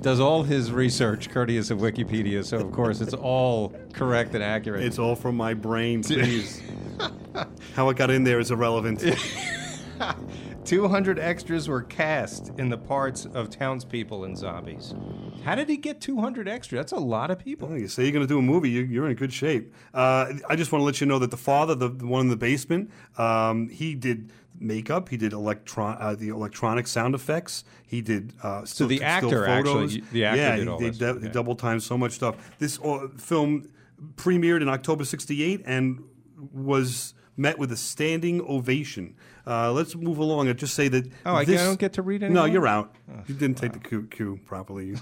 does 0.00 0.20
all 0.20 0.42
his 0.44 0.70
research 0.70 1.30
courteous 1.30 1.70
of 1.70 1.78
Wikipedia, 1.78 2.44
so 2.44 2.58
of 2.58 2.70
course 2.72 3.00
it's 3.00 3.14
all 3.14 3.72
correct 3.92 4.34
and 4.34 4.42
accurate. 4.44 4.84
It's 4.84 4.98
all 4.98 5.16
from 5.16 5.36
my 5.36 5.54
brain, 5.54 6.02
please. 6.04 6.60
How 7.74 7.88
it 7.90 7.96
got 7.96 8.10
in 8.10 8.24
there 8.24 8.38
is 8.40 8.50
irrelevant. 8.50 9.04
200 10.64 11.18
extras 11.18 11.68
were 11.68 11.82
cast 11.82 12.52
in 12.58 12.68
the 12.68 12.76
parts 12.76 13.24
of 13.26 13.48
townspeople 13.50 14.24
and 14.24 14.36
zombies. 14.36 14.94
How 15.44 15.54
did 15.54 15.68
he 15.68 15.76
get 15.76 16.00
200 16.00 16.46
extras? 16.48 16.78
That's 16.78 16.92
a 16.92 16.96
lot 16.96 17.30
of 17.30 17.38
people. 17.38 17.68
Well, 17.68 17.78
you 17.78 17.88
say 17.88 18.02
you're 18.02 18.12
going 18.12 18.26
to 18.26 18.28
do 18.28 18.38
a 18.38 18.42
movie, 18.42 18.70
you, 18.70 18.82
you're 18.82 19.08
in 19.08 19.16
good 19.16 19.32
shape. 19.32 19.72
Uh, 19.94 20.32
I 20.48 20.56
just 20.56 20.70
want 20.72 20.82
to 20.82 20.84
let 20.86 21.00
you 21.00 21.06
know 21.06 21.18
that 21.20 21.30
the 21.30 21.36
father, 21.38 21.74
the, 21.74 21.88
the 21.88 22.06
one 22.06 22.22
in 22.22 22.28
the 22.28 22.36
basement, 22.36 22.90
um, 23.16 23.68
he 23.68 23.94
did 23.94 24.30
makeup. 24.60 25.08
He 25.08 25.16
did 25.16 25.32
electron, 25.32 25.96
uh, 26.00 26.14
the 26.14 26.28
electronic 26.28 26.86
sound 26.86 27.14
effects. 27.14 27.64
He 27.86 28.02
did. 28.02 28.34
Uh, 28.42 28.64
still, 28.64 28.88
the 28.88 28.96
still 28.96 29.06
actor 29.08 29.46
actually- 29.46 29.72
photos. 29.72 30.10
the 30.12 30.24
actor 30.24 30.40
yeah, 30.40 30.56
did 30.56 30.62
he 30.64 30.68
all 30.68 30.78
did 30.78 30.88
this. 30.94 30.98
dou- 30.98 31.06
Okay. 31.06 31.28
double 31.28 31.54
time 31.54 31.80
so 31.80 31.96
much 31.96 32.12
stuff. 32.12 32.36
This 32.58 32.78
uh, 32.84 33.08
film 33.16 33.68
premiered 34.16 34.60
in 34.60 34.68
October 34.68 35.04
'68 35.04 35.62
and 35.64 36.02
was 36.52 37.14
met 37.38 37.58
with 37.58 37.72
a 37.72 37.76
standing 37.76 38.40
ovation. 38.42 39.14
Uh, 39.46 39.72
let's 39.72 39.96
move 39.96 40.18
along 40.18 40.48
and 40.48 40.58
just 40.58 40.74
say 40.74 40.88
that. 40.88 41.10
Oh, 41.24 41.34
I 41.36 41.44
this- 41.44 41.62
don't 41.62 41.78
get 41.78 41.94
to 41.94 42.02
read 42.02 42.20
No, 42.22 42.44
you're 42.44 42.66
out. 42.66 42.94
you 43.26 43.34
didn't 43.34 43.56
take 43.56 43.72
the 43.72 43.78
cue, 43.78 44.02
cue 44.10 44.38
properly. 44.44 44.96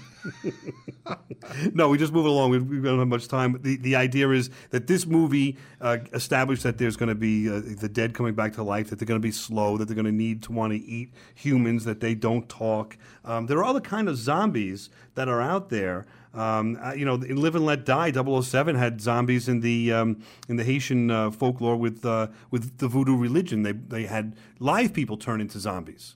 no, 1.73 1.89
we 1.89 1.97
just 1.97 2.13
move 2.13 2.25
along. 2.25 2.51
We, 2.51 2.59
we 2.59 2.81
don't 2.81 2.99
have 2.99 3.07
much 3.07 3.27
time. 3.27 3.59
The 3.61 3.75
the 3.77 3.95
idea 3.95 4.29
is 4.29 4.49
that 4.69 4.87
this 4.87 5.05
movie 5.05 5.57
uh, 5.81 5.97
established 6.13 6.63
that 6.63 6.77
there's 6.77 6.95
going 6.95 7.09
to 7.09 7.15
be 7.15 7.49
uh, 7.49 7.61
the 7.79 7.89
dead 7.89 8.13
coming 8.13 8.35
back 8.35 8.53
to 8.53 8.63
life. 8.63 8.89
That 8.89 8.99
they're 8.99 9.05
going 9.05 9.19
to 9.21 9.25
be 9.27 9.31
slow. 9.31 9.77
That 9.77 9.85
they're 9.89 9.95
going 9.95 10.05
to 10.05 10.11
need 10.11 10.43
to 10.43 10.51
want 10.51 10.71
to 10.73 10.79
eat 10.79 11.13
humans. 11.35 11.83
That 11.83 11.99
they 11.99 12.15
don't 12.15 12.47
talk. 12.47 12.97
Um, 13.25 13.47
there 13.47 13.57
are 13.57 13.65
other 13.65 13.81
kind 13.81 14.07
of 14.07 14.15
zombies 14.17 14.89
that 15.15 15.27
are 15.27 15.41
out 15.41 15.69
there. 15.69 16.05
Um, 16.33 16.77
uh, 16.81 16.93
you 16.93 17.05
know, 17.05 17.15
in 17.15 17.37
Live 17.37 17.55
and 17.55 17.65
Let 17.65 17.85
Die, 17.85 18.11
007 18.11 18.75
had 18.75 19.01
zombies 19.01 19.47
in 19.47 19.61
the 19.61 19.91
um, 19.93 20.21
in 20.47 20.57
the 20.57 20.63
Haitian 20.63 21.09
uh, 21.09 21.31
folklore 21.31 21.77
with 21.77 22.05
uh, 22.05 22.27
with 22.51 22.77
the 22.77 22.87
voodoo 22.87 23.15
religion. 23.17 23.63
They 23.63 23.71
they 23.71 24.05
had 24.05 24.35
live 24.59 24.93
people 24.93 25.17
turn 25.17 25.41
into 25.41 25.59
zombies. 25.59 26.15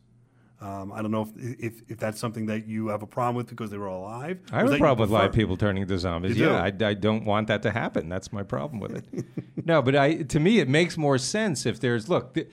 Um, 0.60 0.92
I 0.94 1.02
don't 1.02 1.10
know 1.10 1.24
if, 1.24 1.60
if 1.60 1.82
if 1.90 1.98
that's 1.98 2.20
something 2.20 2.46
that 2.46 2.68
you 2.68 2.90
have 2.90 3.02
a 3.02 3.08
problem 3.08 3.36
with 3.36 3.48
because 3.48 3.72
they 3.72 3.78
were 3.78 3.88
alive. 3.88 4.40
I 4.52 4.60
have 4.60 4.72
a 4.72 4.78
problem 4.78 5.10
with 5.10 5.20
live 5.20 5.34
people 5.34 5.58
turning 5.58 5.82
into 5.82 5.98
zombies. 5.98 6.38
You 6.38 6.46
yeah, 6.46 6.70
do? 6.70 6.86
I, 6.86 6.90
I 6.90 6.94
don't 6.94 7.26
want 7.26 7.48
that 7.48 7.64
to 7.64 7.72
happen. 7.72 8.10
That's 8.10 8.32
my 8.32 8.44
problem 8.44 8.80
with 8.80 8.98
it. 8.98 9.26
no, 9.66 9.82
but 9.82 9.96
I 9.96 10.22
to 10.24 10.40
me 10.40 10.60
it 10.60 10.70
makes 10.70 10.98
more 10.98 11.18
sense 11.18 11.66
if 11.66 11.80
there's 11.80 12.10
look. 12.10 12.36
The, 12.36 12.48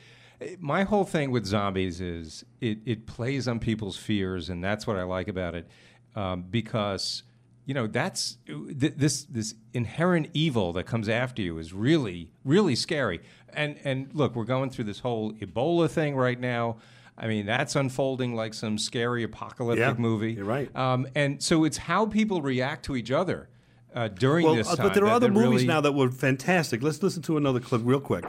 my 0.59 0.85
whole 0.85 1.05
thing 1.05 1.33
with 1.33 1.47
zombies 1.47 2.01
is 2.01 2.45
it, 2.61 2.79
it 2.87 3.07
plays 3.07 3.49
on 3.49 3.59
people's 3.59 3.97
fears, 3.97 4.49
and 4.49 4.63
that's 4.63 4.87
what 4.87 4.97
I 4.97 5.03
like 5.03 5.27
about 5.27 5.57
it. 5.57 5.69
um, 6.15 6.45
because 6.49 7.23
you 7.69 7.75
know 7.75 7.87
that's 7.87 8.39
th- 8.47 8.95
this 8.97 9.25
this 9.25 9.55
inherent 9.75 10.31
evil 10.33 10.73
that 10.73 10.85
comes 10.85 11.07
after 11.07 11.43
you 11.43 11.59
is 11.59 11.75
really 11.75 12.31
really 12.43 12.75
scary. 12.75 13.21
And 13.53 13.77
and 13.85 14.09
look, 14.15 14.35
we're 14.35 14.45
going 14.57 14.71
through 14.71 14.85
this 14.87 15.01
whole 15.01 15.35
Ebola 15.35 15.91
thing 15.91 16.17
right 16.17 16.41
now. 16.41 16.79
I 17.19 17.27
mean, 17.27 17.45
that's 17.45 17.77
unfolding 17.77 18.35
like 18.35 18.55
some 18.55 18.79
scary 18.79 19.23
apocalyptic 19.23 19.87
Yeah, 19.97 20.01
movie. 20.01 20.33
you're 20.33 20.47
right. 20.47 20.75
Um, 20.75 21.07
and 21.15 21.43
so 21.43 21.65
it's 21.65 21.77
how 21.77 22.07
people 22.07 22.41
react 22.41 22.87
to 22.87 22.97
each 22.97 23.11
other 23.11 23.49
uh, 23.95 24.09
during 24.09 24.47
Well, 24.47 24.55
this 24.55 24.69
uh, 24.73 24.77
time. 24.77 24.87
but 24.87 24.95
there 24.95 25.05
are 25.05 25.11
other 25.11 25.31
movies 25.31 25.63
really- 25.63 25.67
now 25.67 25.83
that 25.83 25.93
were 25.93 26.11
fantastic. 26.11 26.83
Let's 26.83 27.03
listen 27.03 27.21
to 27.23 27.37
another 27.37 27.61
clip 27.61 27.83
real 27.85 28.01
quick. 28.01 28.25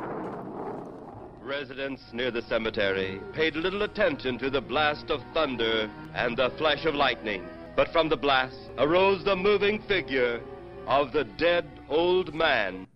Residents 1.41 2.01
near 2.13 2.29
the 2.31 2.41
cemetery 2.41 3.21
paid 3.33 3.55
little 3.55 3.83
attention 3.83 4.37
to 4.39 4.49
the 4.49 4.61
blast 4.61 5.09
of 5.11 5.23
thunder 5.33 5.89
and 6.13 6.35
the 6.35 6.49
flash 6.57 6.83
of 6.85 6.93
lightning. 6.95 7.43
But 7.75 7.91
from 7.91 8.09
the 8.09 8.17
blast 8.17 8.71
arose 8.77 9.23
the 9.23 9.35
moving 9.35 9.81
figure 9.83 10.41
of 10.87 11.11
the 11.11 11.23
dead 11.23 11.65
old 11.89 12.33
man. 12.33 12.87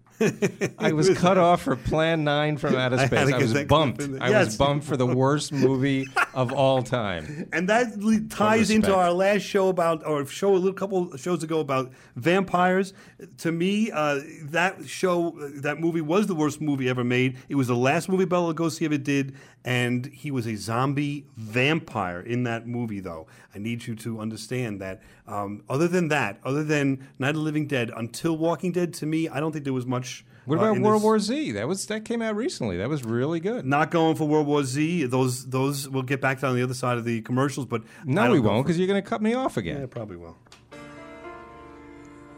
I 0.79 0.91
was 0.93 1.09
cut 1.17 1.37
off 1.47 1.61
for 1.63 1.75
Plan 1.75 2.23
9 2.23 2.57
from 2.57 2.75
Outer 2.75 2.97
Space. 2.99 3.29
to 3.29 3.35
I, 3.35 3.37
was 3.39 3.53
bumped. 3.65 4.01
I 4.21 4.29
Yes. 4.29 4.45
was 4.47 4.57
bumped 4.57 4.85
for 4.85 4.97
the 4.97 5.05
worst 5.07 5.51
movie 5.65 6.05
of 6.33 6.51
all 6.51 6.83
time. 6.83 7.47
And 7.53 7.69
that 7.69 8.27
ties 8.29 8.69
into 8.69 8.93
our 8.95 9.11
last 9.11 9.41
show 9.41 9.69
about, 9.69 10.05
or 10.05 10.25
show 10.25 10.53
a 10.53 10.55
little 10.57 10.73
couple 10.73 11.15
shows 11.17 11.43
ago 11.43 11.59
about 11.59 11.91
vampires. 12.15 12.93
To 13.39 13.51
me, 13.51 13.91
uh, 13.91 14.19
that 14.43 14.87
show, 14.87 15.31
that 15.61 15.79
movie 15.79 16.01
was 16.01 16.27
the 16.27 16.35
worst 16.35 16.61
movie 16.61 16.89
ever 16.89 17.03
made. 17.03 17.37
It 17.49 17.55
was 17.55 17.67
the 17.67 17.75
last 17.75 18.09
movie 18.09 18.25
Bela 18.25 18.53
Lugosi 18.53 18.85
ever 18.85 18.97
did, 18.97 19.35
and 19.63 20.05
he 20.07 20.29
was 20.31 20.45
a 20.45 20.55
zombie 20.55 21.25
vampire 21.37 22.19
in 22.19 22.43
that 22.43 22.67
movie. 22.67 22.99
Though 22.99 23.27
I 23.55 23.59
need 23.59 23.87
you 23.87 23.95
to 23.97 24.19
understand 24.19 24.81
that. 24.81 25.01
Um, 25.25 25.63
other 25.69 25.87
than 25.87 26.09
that, 26.09 26.37
other 26.43 26.65
than 26.65 27.07
Night 27.17 27.29
of 27.29 27.35
the 27.35 27.41
Living 27.41 27.65
Dead, 27.65 27.91
until 27.95 28.37
Walking 28.37 28.73
Dead, 28.73 28.93
to 28.95 29.05
me, 29.05 29.29
I 29.29 29.39
don't 29.39 29.53
think 29.53 29.63
there 29.63 29.71
was 29.73 29.85
much. 29.85 30.12
What 30.45 30.57
uh, 30.59 30.61
about 30.61 30.75
in 30.77 30.81
World 30.83 30.97
this- 31.01 31.03
War 31.03 31.19
Z? 31.19 31.51
That 31.53 31.67
was 31.67 31.85
that 31.87 32.05
came 32.05 32.21
out 32.21 32.35
recently. 32.35 32.77
That 32.77 32.89
was 32.89 33.03
really 33.03 33.39
good. 33.39 33.65
Not 33.65 33.91
going 33.91 34.15
for 34.15 34.27
World 34.27 34.47
War 34.47 34.63
Z. 34.63 35.05
Those, 35.05 35.45
those 35.45 35.87
we'll 35.89 36.03
get 36.03 36.21
back 36.21 36.39
to 36.41 36.47
on 36.47 36.55
the 36.55 36.63
other 36.63 36.73
side 36.73 36.97
of 36.97 37.05
the 37.05 37.21
commercials, 37.21 37.65
but 37.65 37.81
I 37.81 37.85
No, 38.05 38.31
we 38.31 38.39
won't 38.39 38.65
because 38.65 38.77
you're 38.77 38.87
going 38.87 39.01
to 39.01 39.07
cut 39.07 39.21
me 39.21 39.33
off 39.33 39.57
again. 39.57 39.79
Yeah, 39.79 39.85
probably 39.87 40.17
will. 40.17 40.37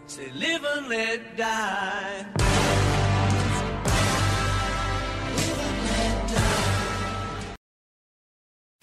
Say 0.07 0.31
live 0.33 0.63
and 0.63 0.87
let 0.87 1.35
die. 1.37 3.01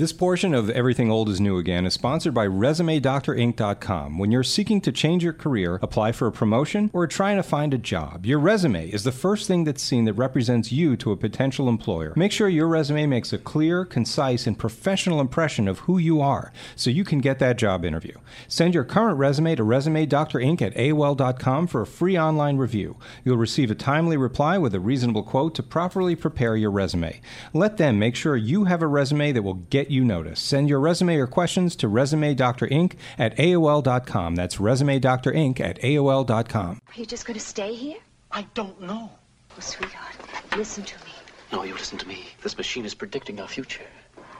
This 0.02 0.12
portion 0.12 0.52
of 0.52 0.68
Everything 0.68 1.12
Old 1.12 1.28
is 1.28 1.40
New 1.40 1.58
Again 1.58 1.86
is 1.86 1.94
sponsored 1.94 2.34
by 2.34 2.48
ResumeDoctorInc.com. 2.48 4.18
When 4.18 4.32
you're 4.32 4.42
seeking 4.42 4.80
to 4.80 4.90
change 4.90 5.22
your 5.22 5.32
career, 5.32 5.78
apply 5.80 6.10
for 6.10 6.26
a 6.26 6.32
promotion, 6.32 6.90
or 6.92 7.06
trying 7.06 7.36
to 7.36 7.44
find 7.44 7.72
a 7.72 7.78
job, 7.78 8.26
your 8.26 8.40
resume 8.40 8.88
is 8.90 9.04
the 9.04 9.12
first 9.12 9.46
thing 9.46 9.62
that's 9.62 9.80
seen 9.80 10.04
that 10.06 10.14
represents 10.14 10.72
you 10.72 10.96
to 10.96 11.12
a 11.12 11.16
potential 11.16 11.68
employer. 11.68 12.14
Make 12.16 12.32
sure 12.32 12.48
your 12.48 12.66
resume 12.66 13.06
makes 13.06 13.32
a 13.32 13.38
clear, 13.38 13.84
concise, 13.84 14.44
and 14.48 14.58
professional 14.58 15.20
impression 15.20 15.68
of 15.68 15.78
who 15.78 15.98
you 15.98 16.20
are 16.20 16.52
so 16.74 16.90
you 16.90 17.04
can 17.04 17.20
get 17.20 17.38
that 17.38 17.56
job 17.56 17.84
interview. 17.84 18.16
Send 18.48 18.74
your 18.74 18.82
current 18.82 19.18
resume 19.18 19.54
to 19.54 19.62
ResumeDoctorInc 19.62 20.60
at 20.62 20.74
AOL.com 20.74 21.68
for 21.68 21.82
a 21.82 21.86
free 21.86 22.18
online 22.18 22.56
review. 22.56 22.96
You'll 23.24 23.36
receive 23.36 23.70
a 23.70 23.76
timely 23.76 24.16
reply 24.16 24.58
with 24.58 24.74
a 24.74 24.80
reasonable 24.80 25.22
quote 25.22 25.54
to 25.54 25.62
properly 25.62 26.16
prepare 26.16 26.56
your 26.56 26.72
resume. 26.72 27.20
Let 27.52 27.76
them 27.76 28.00
make 28.00 28.16
sure 28.16 28.34
you 28.34 28.64
have 28.64 28.82
a 28.82 28.88
resume 28.88 29.30
that 29.30 29.42
will 29.42 29.54
get 29.54 29.91
you 29.92 30.04
notice. 30.04 30.40
Send 30.40 30.68
your 30.68 30.80
resume 30.80 31.16
or 31.16 31.26
questions 31.26 31.76
to 31.76 31.86
ResumeDoctorInc 31.88 32.94
at 33.18 33.36
AOL.com. 33.36 34.34
That's 34.34 34.56
ResumeDoctorInc 34.56 35.60
at 35.60 35.78
AOL.com. 35.80 36.80
Are 36.86 36.94
you 37.00 37.06
just 37.06 37.26
going 37.26 37.38
to 37.38 37.44
stay 37.44 37.74
here? 37.74 37.98
I 38.30 38.46
don't 38.54 38.80
know. 38.80 39.10
Oh, 39.56 39.60
sweetheart, 39.60 40.16
listen 40.56 40.84
to 40.84 40.96
me. 41.04 41.12
No, 41.52 41.62
you 41.64 41.74
listen 41.74 41.98
to 41.98 42.08
me. 42.08 42.24
This 42.42 42.56
machine 42.56 42.84
is 42.86 42.94
predicting 42.94 43.38
our 43.40 43.48
future. 43.48 43.82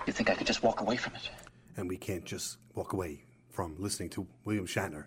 You 0.06 0.12
think 0.12 0.30
I 0.30 0.34
could 0.34 0.46
just 0.46 0.62
walk 0.62 0.80
away 0.80 0.96
from 0.96 1.14
it? 1.14 1.30
and 1.76 1.88
we 1.88 1.96
can't 1.96 2.26
just 2.26 2.58
walk 2.74 2.92
away 2.92 3.24
from 3.50 3.74
listening 3.78 4.10
to 4.10 4.26
William 4.44 4.66
Shatner 4.66 5.06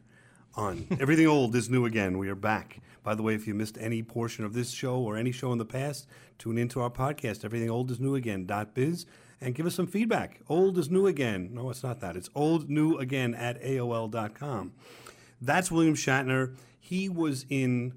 on 0.55 0.87
Everything 0.99 1.27
Old 1.27 1.55
is 1.55 1.69
New 1.69 1.85
Again. 1.85 2.17
We 2.17 2.27
are 2.29 2.35
back. 2.35 2.79
By 3.03 3.13
the 3.13 3.21
way, 3.21 3.35
if 3.35 3.45
you 3.45 3.53
missed 3.53 3.77
any 3.79 4.01
portion 4.01 4.45
of 4.45 4.53
this 4.53 4.71
show 4.71 4.97
or 4.97 5.15
any 5.15 5.31
show 5.31 5.51
in 5.51 5.59
the 5.59 5.65
past, 5.65 6.07
tune 6.39 6.57
into 6.57 6.81
our 6.81 6.89
podcast, 6.89 7.45
Everything 7.45 7.69
Old 7.69 7.91
is 7.91 7.99
New 7.99 8.15
Again 8.15 8.47
biz, 8.73 9.05
and 9.41 9.53
give 9.55 9.65
us 9.65 9.75
some 9.75 9.87
feedback. 9.87 10.39
Old 10.49 10.77
is 10.77 10.89
new 10.89 11.07
again. 11.07 11.49
No, 11.53 11.69
it's 11.69 11.83
not 11.83 11.99
that. 12.01 12.15
It's 12.15 12.29
old 12.35 12.69
new 12.69 12.97
again 12.97 13.33
at 13.33 13.61
AOL.com. 13.61 14.73
That's 15.41 15.71
William 15.71 15.95
Shatner. 15.95 16.55
He 16.79 17.09
was 17.09 17.45
in 17.49 17.93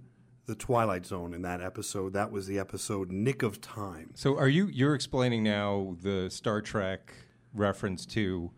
the 0.46 0.54
Twilight 0.54 1.04
Zone 1.06 1.34
in 1.34 1.42
that 1.42 1.60
episode. 1.60 2.12
That 2.14 2.32
was 2.32 2.46
the 2.46 2.58
episode 2.58 3.10
Nick 3.10 3.42
of 3.42 3.60
Time. 3.60 4.10
So 4.14 4.36
are 4.38 4.48
you 4.48 4.66
you're 4.66 4.94
explaining 4.94 5.42
now 5.42 5.96
the 6.02 6.30
Star 6.30 6.60
Trek 6.62 7.12
reference 7.54 8.06
to 8.06 8.50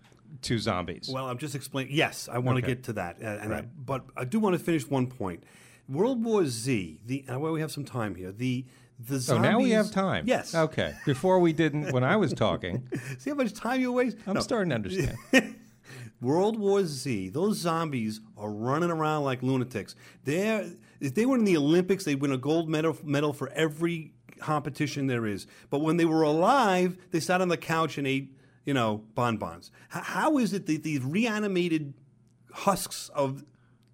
to 0.42 0.58
zombies? 0.58 1.10
Well, 1.12 1.26
I'm 1.26 1.38
just 1.38 1.54
explaining. 1.56 1.92
Yes, 1.94 2.28
I 2.30 2.38
want 2.38 2.58
to 2.58 2.64
Okay. 2.64 2.75
get 2.76 2.84
to 2.84 2.92
that, 2.94 3.16
uh, 3.20 3.26
and 3.42 3.52
I, 3.52 3.56
Right. 3.56 3.68
but 3.87 4.04
I 4.16 4.25
do 4.25 4.38
want 4.38 4.56
to 4.56 4.64
finish 4.64 4.88
one 4.88 5.08
point. 5.08 5.42
World 5.88 6.22
War 6.22 6.46
Z. 6.46 7.00
The 7.04 7.25
well, 7.28 7.52
we 7.52 7.60
have 7.60 7.72
some 7.72 7.84
time 7.84 8.14
here. 8.14 8.30
The 8.30 8.64
the 9.07 9.35
Oh, 9.35 9.38
now 9.38 9.59
we 9.59 9.71
have 9.71 9.90
time. 9.90 10.25
Yes. 10.26 10.54
Okay. 10.54 10.95
Before 11.07 11.38
we 11.40 11.52
didn't 11.52 11.92
when 11.92 12.04
I 12.04 12.16
was 12.16 12.33
talking. 12.33 12.87
See 13.19 13.30
how 13.30 13.37
much 13.37 13.52
time 13.54 13.80
you 13.80 13.92
waste. 13.92 14.16
I'm 14.26 14.35
No. 14.35 14.40
starting 14.40 14.71
to 14.71 14.75
understand. 14.76 15.16
World 16.21 16.59
War 16.59 16.85
Z. 16.85 17.30
Those 17.30 17.57
zombies 17.59 18.21
are 18.37 18.50
running 18.50 18.90
around 18.90 19.25
like 19.25 19.42
lunatics. 19.42 19.95
They're 20.25 20.69
if 21.00 21.14
they 21.14 21.25
were 21.25 21.37
in 21.37 21.45
the 21.45 21.57
Olympics, 21.57 22.04
they'd 22.04 22.21
win 22.21 22.33
a 22.33 22.37
gold 22.38 22.69
medal 22.69 22.97
medal 23.02 23.33
for 23.33 23.49
every 23.50 24.12
competition 24.38 25.07
there 25.07 25.26
is. 25.26 25.47
But 25.71 25.78
when 25.80 25.97
they 25.97 26.04
were 26.04 26.23
alive, 26.23 26.99
they 27.11 27.21
sat 27.21 27.40
on 27.40 27.49
the 27.49 27.57
couch 27.57 27.97
and 27.99 28.07
ate, 28.07 28.37
you 28.66 28.75
know, 28.75 29.02
bonbons. 29.14 29.71
H- 29.95 30.02
how 30.04 30.37
is 30.38 30.52
it 30.52 30.66
that 30.66 30.83
these 30.83 31.02
reanimated 31.02 31.95
husks 32.52 33.09
of 33.14 33.45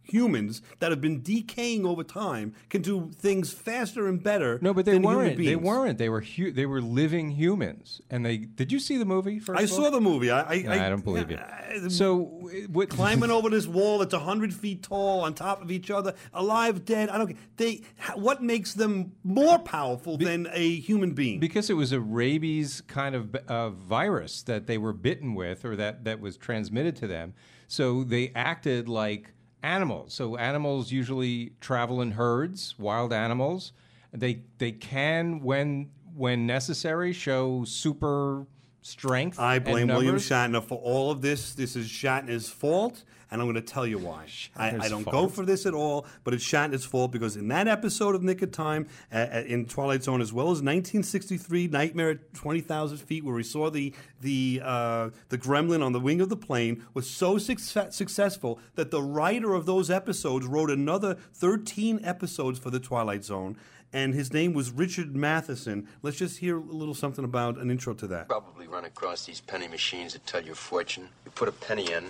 humans 0.07 0.63
that 0.79 0.91
have 0.91 1.01
been 1.01 1.23
decaying 1.23 1.85
over 1.87 2.03
time 2.05 2.55
can 2.71 2.83
do 2.83 3.11
things 3.17 3.53
faster 3.53 4.07
and 4.09 4.23
better? 4.23 4.59
No, 4.63 4.73
but 4.73 4.85
they 4.85 4.99
weren't. 4.99 5.37
They 5.37 5.57
weren't. 5.57 5.99
They 5.99 6.09
were 6.09 6.21
hu- 6.23 6.53
they 6.53 6.67
were 6.67 6.81
living 6.81 7.31
humans. 7.31 8.01
And 8.11 8.25
they 8.25 8.39
did 8.39 8.73
you 8.73 8.79
see 8.79 8.97
the 8.97 9.05
movie 9.05 9.39
first? 9.39 9.61
I 9.61 9.67
saw 9.67 9.91
the 9.91 10.01
movie. 10.01 10.31
I 10.31 10.41
I, 10.55 10.63
No, 10.63 10.73
I 10.73 10.89
don't 10.89 11.05
believe 11.05 11.31
you. 11.31 11.39
I- 11.39 11.89
So 11.89 12.49
what 12.71 12.89
climbing 12.89 13.31
over 13.37 13.51
this 13.51 13.67
wall 13.67 13.99
that's 13.99 14.15
hundred 14.15 14.55
feet 14.55 14.83
tall 14.83 15.21
on 15.21 15.35
top 15.35 15.61
of 15.63 15.71
each 15.71 15.91
other, 15.91 16.15
alive, 16.33 16.85
dead. 16.85 17.09
I 17.11 17.19
don't. 17.19 17.37
They. 17.57 17.83
What 18.15 18.43
makes 18.43 18.75
them 18.75 19.13
more 19.25 19.59
powerful 19.59 20.17
than 20.17 20.49
a 20.53 20.77
human 20.77 21.13
being? 21.13 21.41
because 21.41 21.69
it 21.71 21.75
was 21.75 21.93
a 21.93 22.01
rabies 22.01 22.81
kind 22.87 23.15
of 23.15 23.35
uh, 23.49 23.71
virus 23.71 24.43
that 24.43 24.67
they 24.67 24.79
were 24.79 24.93
bitten 24.93 25.35
with 25.35 25.65
or 25.65 25.77
that, 25.77 26.05
that 26.05 26.21
was 26.21 26.37
transmitted 26.37 26.97
to 26.97 27.07
them. 27.07 27.35
So 27.69 28.05
they 28.05 28.33
acted 28.35 28.89
like 28.89 29.33
animals. 29.63 30.15
So 30.15 30.37
animals 30.37 30.93
usually 30.93 31.53
travel 31.61 32.01
in 32.01 32.13
herds, 32.13 32.75
wild 32.79 33.13
animals. 33.13 33.73
They 34.13 34.43
they 34.59 34.73
can 34.73 35.41
when 35.41 35.91
when 36.15 36.47
necessary 36.47 37.13
show 37.13 37.65
super 37.65 38.47
strength. 38.83 39.39
I 39.39 39.59
blame 39.59 39.89
William. 39.89 40.17
Shatner 40.17 40.63
for 40.63 40.79
all 40.79 41.11
of 41.11 41.21
this. 41.21 41.55
This 41.55 41.77
is 41.77 41.87
Shatner's 41.87 42.49
fault, 42.49 43.05
and 43.31 43.41
I'm 43.41 43.47
going 43.47 43.55
to 43.55 43.61
tell 43.61 43.87
you 43.87 43.99
why. 43.99 44.27
I, 44.57 44.77
I 44.77 44.89
don't 44.89 45.05
go 45.05 45.29
for 45.29 45.45
this 45.45 45.67
at 45.67 45.75
all, 45.75 46.07
but 46.25 46.35
it's 46.35 46.45
Shatner's 46.45 46.85
fault 46.85 47.11
because 47.11 47.37
in 47.37 47.49
that 47.49 47.69
episode 47.69 48.15
of 48.15 48.23
Nick 48.23 48.43
of 48.43 48.53
Time 48.53 48.87
uh, 49.13 49.17
uh, 49.17 49.43
in 49.47 49.67
Twilight 49.67 50.03
Zone, 50.05 50.21
as 50.21 50.33
well 50.33 50.47
as 50.47 50.63
1963 50.63 51.69
Nightmare 51.69 52.11
at 52.11 52.35
20,000 52.35 52.99
Feet, 52.99 53.25
where 53.25 53.35
we 53.35 53.43
saw 53.43 53.71
the 53.71 53.93
the 54.21 54.61
uh, 54.65 55.11
the 55.29 55.39
gremlin 55.39 55.85
on 55.85 55.93
the 55.93 56.01
wing 56.01 56.21
of 56.21 56.29
the 56.29 56.37
plane, 56.37 56.85
was 56.95 57.09
so 57.09 57.39
success- 57.39 57.97
successful 57.97 58.59
that 58.75 58.91
the 58.91 59.03
writer 59.03 59.55
of 59.55 59.67
those 59.67 59.91
episodes 59.91 60.47
wrote 60.47 60.71
another 60.71 61.15
13 61.35 62.01
episodes 62.05 62.59
for 62.59 62.71
the 62.71 62.81
Twilight 62.81 63.25
Zone. 63.25 63.57
And 63.93 64.15
his 64.15 64.33
name 64.33 64.53
was 64.53 64.71
Richard 64.71 65.15
Matheson. 65.15 65.89
Let's 66.03 66.17
just 66.17 66.39
hear 66.39 66.59
a 66.59 66.61
little 66.61 66.93
something 66.93 67.25
about 67.25 67.57
an 67.57 67.71
intro 67.71 67.95
to 67.95 68.07
that. 68.09 68.29
probably 68.29 68.67
run 68.67 68.85
across 68.85 69.25
these 69.25 69.41
penny 69.41 69.69
machines 69.69 70.13
that 70.13 70.27
tell 70.27 70.43
your 70.43 70.57
fortune. 70.57 71.09
You 71.25 71.31
put 71.31 71.49
a 71.49 71.53
penny 71.53 71.93
in, 71.93 72.09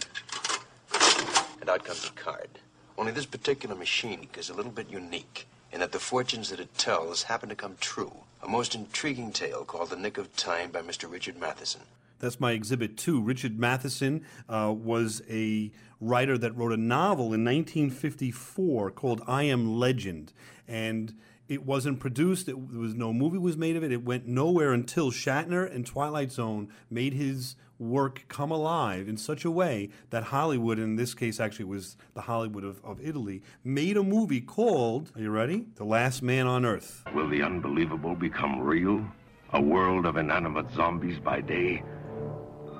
and 1.66 1.74
out 1.74 1.84
comes 1.84 2.06
a 2.06 2.12
card. 2.12 2.48
Only 2.96 3.10
this 3.10 3.26
particular 3.26 3.74
machine 3.74 4.28
is 4.38 4.50
a 4.50 4.54
little 4.54 4.70
bit 4.70 4.88
unique 4.88 5.48
in 5.72 5.80
that 5.80 5.90
the 5.90 5.98
fortunes 5.98 6.48
that 6.50 6.60
it 6.60 6.78
tells 6.78 7.24
happen 7.24 7.48
to 7.48 7.56
come 7.56 7.76
true. 7.80 8.12
A 8.44 8.48
most 8.48 8.76
intriguing 8.76 9.32
tale 9.32 9.64
called 9.64 9.90
The 9.90 9.96
Nick 9.96 10.16
of 10.16 10.34
Time 10.36 10.70
by 10.70 10.80
Mr. 10.82 11.10
Richard 11.10 11.40
Matheson. 11.40 11.80
That's 12.20 12.38
my 12.38 12.52
exhibit 12.52 12.96
two. 12.96 13.20
Richard 13.20 13.58
Matheson 13.58 14.24
uh, 14.48 14.72
was 14.76 15.22
a 15.28 15.72
writer 16.00 16.38
that 16.38 16.56
wrote 16.56 16.72
a 16.72 16.76
novel 16.76 17.34
in 17.34 17.44
1954 17.44 18.92
called 18.92 19.22
I 19.26 19.42
Am 19.42 19.76
Legend. 19.76 20.32
And 20.68 21.14
It 21.48 21.64
wasn't 21.64 22.00
produced. 22.00 22.48
It, 22.48 22.70
there 22.70 22.80
was 22.80 22.94
no 22.94 23.12
movie 23.12 23.38
was 23.38 23.56
made 23.56 23.76
of 23.76 23.84
it. 23.84 23.92
It 23.92 24.04
went 24.04 24.26
nowhere 24.26 24.72
until 24.72 25.10
Shatner 25.10 25.72
and 25.72 25.86
Twilight 25.86 26.32
Zone 26.32 26.68
made 26.90 27.14
his 27.14 27.56
work 27.78 28.24
come 28.28 28.50
alive 28.50 29.08
in 29.08 29.16
such 29.16 29.44
a 29.44 29.50
way 29.50 29.90
that 30.10 30.24
Hollywood, 30.24 30.78
in 30.78 30.96
this 30.96 31.14
case, 31.14 31.38
actually 31.38 31.66
was 31.66 31.96
the 32.14 32.22
Hollywood 32.22 32.64
of, 32.64 32.82
of 32.84 33.00
Italy, 33.00 33.42
made 33.62 33.96
a 33.96 34.02
movie 34.02 34.40
called. 34.40 35.12
Are 35.14 35.20
you 35.20 35.30
ready? 35.30 35.66
The 35.76 35.84
Last 35.84 36.22
Man 36.22 36.46
on 36.46 36.64
Earth. 36.64 37.04
Will 37.14 37.28
the 37.28 37.42
unbelievable 37.42 38.14
become 38.14 38.60
real? 38.60 39.04
A 39.52 39.60
world 39.60 40.06
of 40.06 40.16
inanimate 40.16 40.70
zombies 40.74 41.20
by 41.20 41.40
day, 41.40 41.82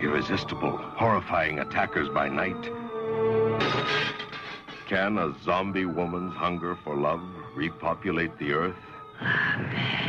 irresistible, 0.01 0.77
horrifying 0.77 1.61
attackers 1.61 2.09
by 2.09 2.29
night. 2.29 2.71
Can 4.89 5.19
a 5.19 5.35
zombie 5.45 5.87
woman's 5.87 6.35
hunger 6.35 6.77
for 6.83 6.97
love 6.97 7.21
repopulate 7.57 8.39
the 8.39 8.53
earth? 8.53 8.77
Ah, 9.21 10.06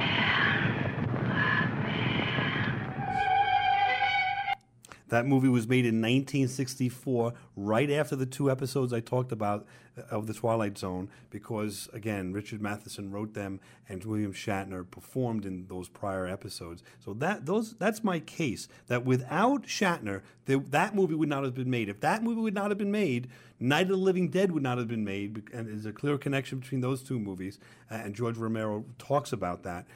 That 5.09 5.25
movie 5.25 5.47
was 5.47 5.67
made 5.67 5.85
in 5.85 6.01
1964, 6.01 7.33
right 7.55 7.89
after 7.89 8.15
the 8.15 8.25
two 8.25 8.51
episodes 8.51 8.91
I 8.91 8.99
talked 8.99 9.31
about 9.31 9.65
uh, 9.97 10.01
of 10.09 10.27
The 10.27 10.33
Twilight 10.33 10.77
Zone, 10.77 11.09
because, 11.29 11.87
again, 11.93 12.33
Richard 12.33 12.61
Matheson 12.61 13.11
wrote 13.11 13.33
them 13.33 13.61
and 13.87 14.03
William 14.03 14.33
Shatner 14.33 14.89
performed 14.89 15.45
in 15.45 15.67
those 15.67 15.87
prior 15.87 16.27
episodes. 16.27 16.83
So 16.99 17.13
that 17.15 17.45
those 17.45 17.75
that's 17.75 18.03
my 18.03 18.19
case, 18.19 18.67
that 18.87 19.05
without 19.05 19.63
Shatner, 19.63 20.21
that 20.45 20.93
movie 20.93 21.15
would 21.15 21.29
not 21.29 21.43
have 21.43 21.55
been 21.55 21.69
made. 21.69 21.87
If 21.87 22.01
that 22.01 22.21
movie 22.21 22.41
would 22.41 22.53
not 22.53 22.69
have 22.69 22.77
been 22.77 22.91
made, 22.91 23.29
Night 23.59 23.83
of 23.83 23.89
the 23.89 23.95
Living 23.97 24.29
Dead 24.29 24.51
would 24.51 24.63
not 24.63 24.77
have 24.77 24.87
been 24.87 25.05
made, 25.05 25.43
and 25.53 25.67
there's 25.67 25.85
a 25.85 25.93
clear 25.93 26.17
connection 26.17 26.59
between 26.59 26.81
those 26.81 27.01
two 27.01 27.17
movies, 27.17 27.59
uh, 27.89 27.95
and 27.95 28.13
George 28.13 28.37
Romero 28.37 28.85
talks 28.97 29.31
about 29.31 29.63
that. 29.63 29.87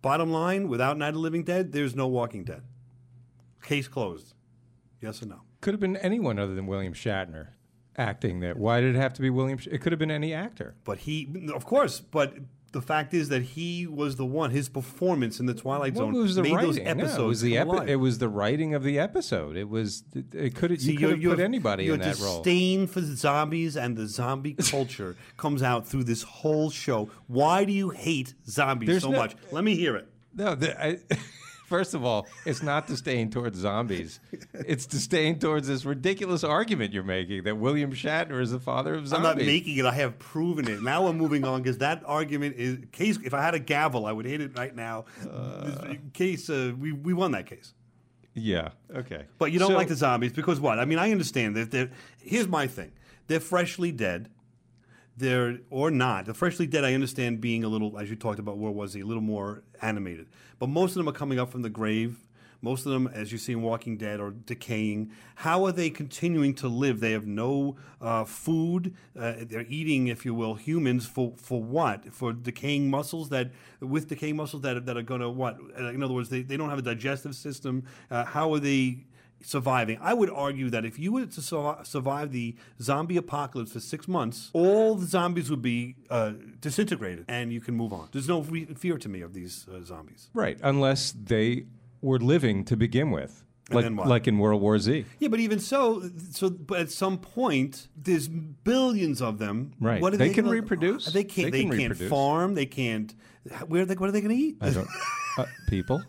Bottom 0.00 0.32
line, 0.32 0.68
without 0.68 0.98
Night 0.98 1.08
of 1.08 1.14
the 1.14 1.20
Living 1.20 1.44
Dead, 1.44 1.72
there's 1.72 1.94
no 1.94 2.06
Walking 2.06 2.44
Dead. 2.44 2.62
Case 3.62 3.88
closed. 3.88 4.34
Yes 5.04 5.22
or 5.22 5.26
no? 5.26 5.42
Could 5.60 5.74
have 5.74 5.80
been 5.80 5.96
anyone 5.98 6.38
other 6.38 6.54
than 6.54 6.66
William 6.66 6.94
Shatner 6.94 7.48
acting 7.96 8.40
that. 8.40 8.56
Why 8.56 8.80
did 8.80 8.96
it 8.96 8.98
have 8.98 9.12
to 9.14 9.22
be 9.22 9.30
William? 9.30 9.58
Sh- 9.58 9.68
it 9.70 9.78
could 9.78 9.92
have 9.92 9.98
been 10.00 10.10
any 10.10 10.34
actor. 10.34 10.74
But 10.84 10.98
he, 10.98 11.28
of 11.54 11.64
course, 11.64 12.00
but 12.00 12.34
the 12.72 12.82
fact 12.82 13.14
is 13.14 13.28
that 13.28 13.42
he 13.42 13.86
was 13.86 14.16
the 14.16 14.24
one. 14.26 14.50
His 14.50 14.68
performance 14.68 15.38
in 15.38 15.46
the 15.46 15.54
Twilight 15.54 15.96
Zone 15.96 16.12
was 16.12 16.34
the 16.34 16.42
made 16.42 16.54
writing? 16.54 16.66
those 16.70 16.78
No, 16.78 16.84
episodes. 16.90 17.18
it 17.18 17.22
was 17.26 17.40
the 17.42 17.58
epi- 17.58 17.92
it 17.92 17.96
was 17.96 18.18
the 18.18 18.28
writing 18.28 18.74
of 18.74 18.82
the 18.82 18.98
episode. 18.98 19.56
It 19.56 19.68
was 19.68 20.02
it, 20.12 20.34
it 20.34 20.54
could 20.56 20.82
you 20.82 20.98
could 20.98 21.10
have 21.10 21.22
put 21.22 21.38
anybody 21.38 21.88
in 21.88 22.00
that 22.00 22.18
role. 22.18 22.34
Your 22.34 22.42
disdain 22.42 22.86
for 22.88 23.00
zombies 23.00 23.76
and 23.76 23.96
the 23.96 24.08
zombie 24.08 24.54
culture 24.58 25.14
comes 25.36 25.62
out 25.62 25.86
through 25.86 26.02
this 26.04 26.22
whole 26.24 26.68
show. 26.70 27.10
Why 27.28 27.64
do 27.64 27.72
you 27.72 27.90
hate 27.90 28.34
zombies 28.48 28.88
There's 28.88 29.02
so 29.04 29.12
no- 29.12 29.18
much? 29.18 29.36
Let 29.52 29.62
me 29.62 29.76
hear 29.76 29.94
it. 29.96 30.08
No, 30.34 30.56
the, 30.56 30.84
I, 30.84 30.98
first 31.74 31.94
of 31.94 32.04
all, 32.04 32.26
it's 32.46 32.62
not 32.62 32.86
disdain 32.86 33.30
towards 33.30 33.58
zombies. 33.58 34.20
It's 34.54 34.86
disdain 34.86 35.38
towards 35.40 35.66
this 35.66 35.84
ridiculous 35.84 36.44
argument 36.44 36.92
you're 36.92 37.02
making 37.02 37.42
that 37.44 37.56
William 37.56 37.92
Shatner 37.92 38.40
is 38.40 38.52
the 38.52 38.60
father 38.60 38.94
of 38.94 39.08
zombies. 39.08 39.12
I'm 39.28 39.36
not 39.38 39.44
making 39.44 39.76
it. 39.78 39.84
I 39.84 39.92
have 39.94 40.18
proven 40.18 40.68
it. 40.68 40.82
Now 40.82 41.04
we're 41.04 41.12
moving 41.12 41.44
on 41.44 41.62
because 41.62 41.78
that 41.78 42.02
argument 42.06 42.54
is 42.56 42.78
case. 42.92 43.18
If 43.24 43.34
I 43.34 43.42
had 43.42 43.54
a 43.54 43.58
gavel, 43.58 44.06
I 44.06 44.12
would 44.12 44.24
hit 44.26 44.40
it 44.40 44.56
right 44.56 44.74
now. 44.74 45.06
This 45.22 45.98
case, 46.12 46.48
uh, 46.48 46.72
we 46.78 46.92
we 46.92 47.12
won 47.12 47.32
that 47.32 47.46
case. 47.46 47.74
Yeah. 48.34 48.70
Okay. 48.94 49.24
But 49.38 49.52
you 49.52 49.58
don't 49.58 49.70
So- 49.70 49.76
like 49.76 49.88
the 49.88 49.96
zombies 49.96 50.32
because 50.32 50.60
what? 50.60 50.78
I 50.78 50.84
mean, 50.84 50.98
I 50.98 51.10
understand 51.10 51.56
that. 51.56 51.90
Here's 52.22 52.48
my 52.48 52.66
thing: 52.68 52.92
they're 53.26 53.40
freshly 53.40 53.90
dead. 53.90 54.28
They're 55.16 55.58
or 55.70 55.90
not. 55.90 56.26
The 56.26 56.34
freshly 56.34 56.66
dead, 56.66 56.84
I 56.84 56.94
understand 56.94 57.40
being 57.40 57.62
a 57.62 57.68
little, 57.68 57.98
as 57.98 58.10
you 58.10 58.16
talked 58.16 58.38
about, 58.38 58.58
where 58.58 58.72
was 58.72 58.94
he? 58.94 59.00
A 59.00 59.06
little 59.06 59.22
more 59.22 59.62
animated. 59.80 60.26
But 60.58 60.68
most 60.68 60.90
of 60.90 60.96
them 60.96 61.08
are 61.08 61.12
coming 61.12 61.38
up 61.38 61.50
from 61.50 61.62
the 61.62 61.70
grave. 61.70 62.18
Most 62.62 62.86
of 62.86 62.92
them, 62.92 63.08
as 63.08 63.30
you 63.30 63.36
see 63.36 63.52
in 63.52 63.60
Walking 63.60 63.98
Dead, 63.98 64.20
are 64.20 64.30
decaying. 64.30 65.10
How 65.34 65.66
are 65.66 65.72
they 65.72 65.90
continuing 65.90 66.54
to 66.54 66.68
live? 66.68 66.98
They 66.98 67.12
have 67.12 67.26
no 67.26 67.76
uh, 68.00 68.24
food. 68.24 68.94
Uh, 69.14 69.34
they're 69.42 69.66
eating, 69.68 70.06
if 70.06 70.24
you 70.24 70.34
will, 70.34 70.54
humans 70.54 71.06
for, 71.06 71.34
for 71.36 71.62
what? 71.62 72.12
For 72.12 72.32
decaying 72.32 72.88
muscles 72.88 73.28
that, 73.28 73.50
with 73.80 74.08
decaying 74.08 74.36
muscles 74.36 74.62
that, 74.62 74.86
that 74.86 74.96
are 74.96 75.02
going 75.02 75.20
to 75.20 75.28
what? 75.28 75.58
Uh, 75.78 75.88
In 75.88 76.02
other 76.02 76.14
words, 76.14 76.30
they, 76.30 76.40
they 76.40 76.56
don't 76.56 76.70
have 76.70 76.78
a 76.78 76.82
digestive 76.82 77.34
system. 77.34 77.84
Uh, 78.10 78.24
how 78.24 78.52
are 78.54 78.60
they 78.60 79.04
surviving. 79.44 79.98
I 80.00 80.14
would 80.14 80.30
argue 80.30 80.70
that 80.70 80.84
if 80.84 80.98
you 80.98 81.12
were 81.12 81.26
to 81.26 81.40
sur- 81.42 81.78
survive 81.84 82.32
the 82.32 82.56
zombie 82.80 83.16
apocalypse 83.16 83.72
for 83.72 83.80
six 83.80 84.08
months, 84.08 84.50
all 84.52 84.94
the 84.96 85.06
zombies 85.06 85.50
would 85.50 85.62
be 85.62 85.96
uh, 86.10 86.32
disintegrated, 86.60 87.24
and 87.28 87.52
you 87.52 87.60
can 87.60 87.74
move 87.74 87.92
on. 87.92 88.08
There's 88.12 88.28
no 88.28 88.40
re- 88.42 88.66
fear 88.76 88.98
to 88.98 89.08
me 89.08 89.20
of 89.22 89.34
these 89.34 89.66
uh, 89.68 89.84
zombies. 89.84 90.30
Right, 90.34 90.58
unless 90.62 91.12
they 91.12 91.66
were 92.00 92.18
living 92.18 92.64
to 92.64 92.76
begin 92.76 93.10
with, 93.10 93.44
And 93.70 93.96
like 93.96 94.06
like 94.06 94.28
in 94.28 94.38
World 94.38 94.60
War 94.60 94.78
Z. 94.78 95.04
Yeah, 95.20 95.28
but 95.28 95.40
even 95.40 95.58
so, 95.60 96.02
so 96.32 96.50
but 96.50 96.80
at 96.80 96.90
some 96.90 97.16
point, 97.18 97.88
there's 97.96 98.28
billions 98.28 99.22
of 99.22 99.38
them. 99.38 99.72
Right. 99.80 100.00
What 100.02 100.12
are 100.12 100.16
They 100.18 100.28
they, 100.28 100.34
can 100.34 100.44
gonna- 100.44 100.56
reproduce. 100.60 101.06
They 101.06 101.24
can't. 101.24 101.50
They 101.52 101.62
They, 101.62 101.68
can 101.68 101.78
can't 101.78 101.90
reproduce. 101.92 102.10
farm. 102.10 102.54
They 102.54 102.66
can't. 102.66 103.14
Where 103.68 103.82
are 103.82 103.86
they? 103.86 103.94
What 103.94 104.08
are 104.08 104.12
they 104.12 104.20
going 104.20 104.36
to 104.36 104.42
eat? 104.42 104.56
I 104.60 104.70
don't. 104.70 104.88
Uh, 105.36 105.46
people, 105.68 106.00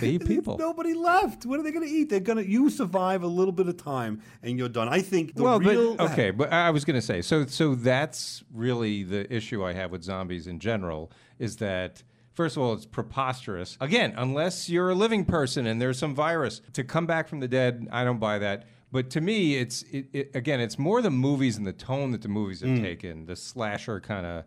they 0.00 0.10
eat 0.14 0.26
people. 0.26 0.58
Nobody 0.58 0.94
left. 0.94 1.46
What 1.46 1.60
are 1.60 1.62
they 1.62 1.72
going 1.72 1.86
to 1.86 1.92
eat? 1.92 2.10
They're 2.10 2.20
going 2.20 2.38
to. 2.38 2.48
You 2.48 2.70
survive 2.70 3.22
a 3.22 3.26
little 3.26 3.52
bit 3.52 3.68
of 3.68 3.76
time, 3.76 4.22
and 4.42 4.58
you're 4.58 4.68
done. 4.68 4.88
I 4.88 5.00
think 5.00 5.34
the 5.34 5.42
well, 5.42 5.58
real. 5.60 5.96
but 5.96 6.12
okay, 6.12 6.30
but 6.30 6.52
I 6.52 6.70
was 6.70 6.84
going 6.84 6.96
to 6.96 7.02
say 7.06 7.22
so. 7.22 7.46
So 7.46 7.74
that's 7.74 8.42
really 8.52 9.02
the 9.02 9.32
issue 9.34 9.64
I 9.64 9.72
have 9.74 9.90
with 9.90 10.02
zombies 10.02 10.46
in 10.46 10.58
general 10.58 11.10
is 11.38 11.56
that 11.56 12.02
first 12.32 12.56
of 12.56 12.62
all, 12.62 12.72
it's 12.72 12.86
preposterous. 12.86 13.76
Again, 13.80 14.12
unless 14.16 14.68
you're 14.68 14.90
a 14.90 14.94
living 14.94 15.24
person 15.24 15.66
and 15.66 15.80
there's 15.80 15.98
some 15.98 16.14
virus 16.14 16.60
to 16.72 16.82
come 16.84 17.06
back 17.06 17.28
from 17.28 17.40
the 17.40 17.48
dead, 17.48 17.88
I 17.92 18.04
don't 18.04 18.18
buy 18.18 18.38
that. 18.38 18.66
But 18.90 19.10
to 19.10 19.20
me, 19.20 19.56
it's 19.56 19.82
it, 19.90 20.06
it, 20.12 20.30
again, 20.34 20.60
it's 20.60 20.78
more 20.78 21.02
the 21.02 21.10
movies 21.10 21.56
and 21.56 21.66
the 21.66 21.72
tone 21.72 22.12
that 22.12 22.22
the 22.22 22.28
movies 22.28 22.60
have 22.60 22.70
Mm. 22.70 22.82
taken, 22.82 23.26
the 23.26 23.34
slasher 23.36 23.98
kind 24.00 24.24
of 24.26 24.44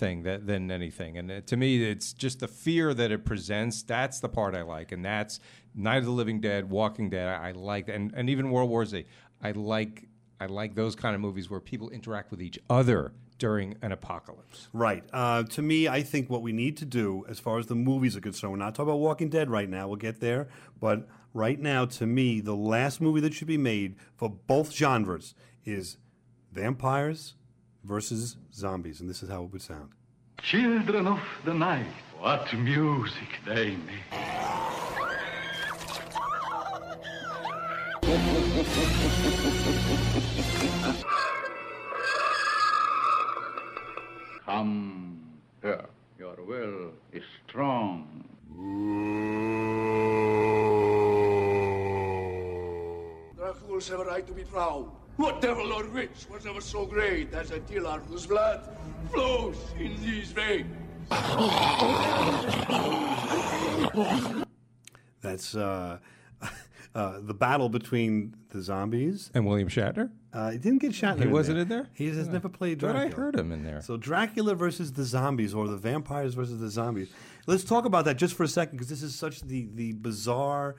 thing 0.00 0.24
that 0.24 0.46
than 0.46 0.70
anything. 0.70 1.16
And 1.18 1.30
uh, 1.30 1.40
to 1.42 1.56
me, 1.56 1.84
it's 1.84 2.12
just 2.12 2.40
the 2.40 2.48
fear 2.48 2.92
that 2.94 3.12
it 3.12 3.24
presents. 3.24 3.82
That's 3.82 4.18
the 4.18 4.28
part 4.28 4.56
I 4.56 4.62
like, 4.62 4.90
and 4.90 5.04
that's 5.04 5.38
Night 5.74 5.98
of 5.98 6.06
the 6.06 6.10
Living 6.10 6.40
Dead, 6.40 6.70
Walking 6.70 7.10
Dead. 7.10 7.28
I, 7.28 7.50
I 7.50 7.52
like, 7.52 7.88
and 7.88 8.12
and 8.16 8.28
even 8.28 8.50
World 8.50 8.70
War 8.70 8.84
Z. 8.84 9.04
I 9.40 9.52
like 9.52 10.08
I 10.40 10.46
like 10.46 10.74
those 10.74 10.96
kind 10.96 11.14
of 11.14 11.20
movies 11.20 11.50
where 11.50 11.60
people 11.60 11.90
interact 11.90 12.30
with 12.30 12.42
each 12.42 12.58
other 12.68 13.12
during 13.38 13.76
an 13.82 13.92
apocalypse. 13.92 14.68
Right. 14.72 15.04
Uh, 15.12 15.42
to 15.44 15.62
me, 15.62 15.88
I 15.88 16.02
think 16.02 16.28
what 16.28 16.42
we 16.42 16.52
need 16.52 16.76
to 16.78 16.84
do, 16.84 17.24
as 17.28 17.40
far 17.40 17.58
as 17.58 17.66
the 17.66 17.74
movies 17.74 18.16
are 18.16 18.20
concerned, 18.20 18.52
we're 18.52 18.58
not 18.58 18.74
talking 18.74 18.90
about 18.90 19.00
Walking 19.00 19.28
Dead 19.28 19.50
right 19.50 19.68
now. 19.68 19.88
We'll 19.88 19.96
get 19.96 20.20
there. 20.20 20.48
But 20.78 21.08
right 21.32 21.58
now, 21.58 21.86
to 21.86 22.06
me, 22.06 22.40
the 22.40 22.56
last 22.56 23.00
movie 23.00 23.20
that 23.20 23.34
should 23.34 23.48
be 23.48 23.58
made 23.58 23.96
for 24.16 24.28
both 24.28 24.72
genres 24.72 25.34
is 25.64 25.96
vampires 26.52 27.34
versus 27.84 28.36
zombies. 28.52 29.00
And 29.00 29.08
this 29.08 29.22
is 29.22 29.28
how 29.28 29.44
it 29.44 29.52
would 29.52 29.62
sound. 29.62 29.90
Children 30.42 31.06
of 31.06 31.20
the 31.44 31.54
night, 31.54 31.86
what 32.18 32.52
music 32.54 33.28
they 33.46 33.76
make. 33.76 34.10
Come 44.44 45.22
here. 45.62 45.84
Your 46.18 46.36
will 46.46 46.92
is 47.12 47.22
strong. 47.46 48.24
Dracula's 53.36 53.88
have 53.88 54.00
a 54.00 54.04
right 54.04 54.26
to 54.26 54.32
be 54.32 54.44
proud. 54.44 54.99
What 55.20 55.42
devil 55.42 55.70
or 55.74 55.84
witch 55.90 56.24
was 56.32 56.46
ever 56.46 56.62
so 56.62 56.86
great 56.86 57.34
as 57.34 57.50
Attila 57.50 57.98
whose 58.08 58.24
blood 58.26 58.66
flows 59.12 59.54
in 59.78 60.00
these 60.00 60.32
veins? 60.32 60.74
That's 65.20 65.54
uh, 65.54 65.98
uh, 66.94 67.20
the 67.20 67.34
battle 67.34 67.68
between 67.68 68.34
the 68.48 68.62
zombies 68.62 69.30
and 69.34 69.46
William 69.46 69.68
Shatner. 69.68 70.10
Uh, 70.32 70.52
he 70.52 70.56
didn't 70.58 70.78
get 70.80 70.92
Shatner. 70.92 71.18
He 71.18 71.22
in 71.24 71.32
wasn't 71.32 71.56
there. 71.56 71.62
in 71.64 71.68
there? 71.68 71.86
He 71.92 72.06
has 72.08 72.26
Yeah. 72.26 72.32
never 72.32 72.48
played 72.48 72.80
Thought 72.80 72.92
Dracula. 72.92 73.12
I 73.12 73.20
heard 73.26 73.36
him 73.36 73.52
in 73.52 73.62
there. 73.62 73.82
So 73.82 73.98
Dracula 73.98 74.54
versus 74.54 74.94
the 74.94 75.04
zombies, 75.04 75.52
or 75.52 75.68
the 75.68 75.76
vampires 75.76 76.32
versus 76.32 76.60
the 76.60 76.70
zombies. 76.70 77.10
Let's 77.46 77.64
talk 77.64 77.84
about 77.84 78.06
that 78.06 78.16
just 78.16 78.32
for 78.32 78.44
a 78.44 78.48
second, 78.48 78.78
because 78.78 78.88
this 78.88 79.02
is 79.02 79.14
such 79.14 79.42
the 79.42 79.68
the 79.74 79.92
bizarre 79.92 80.76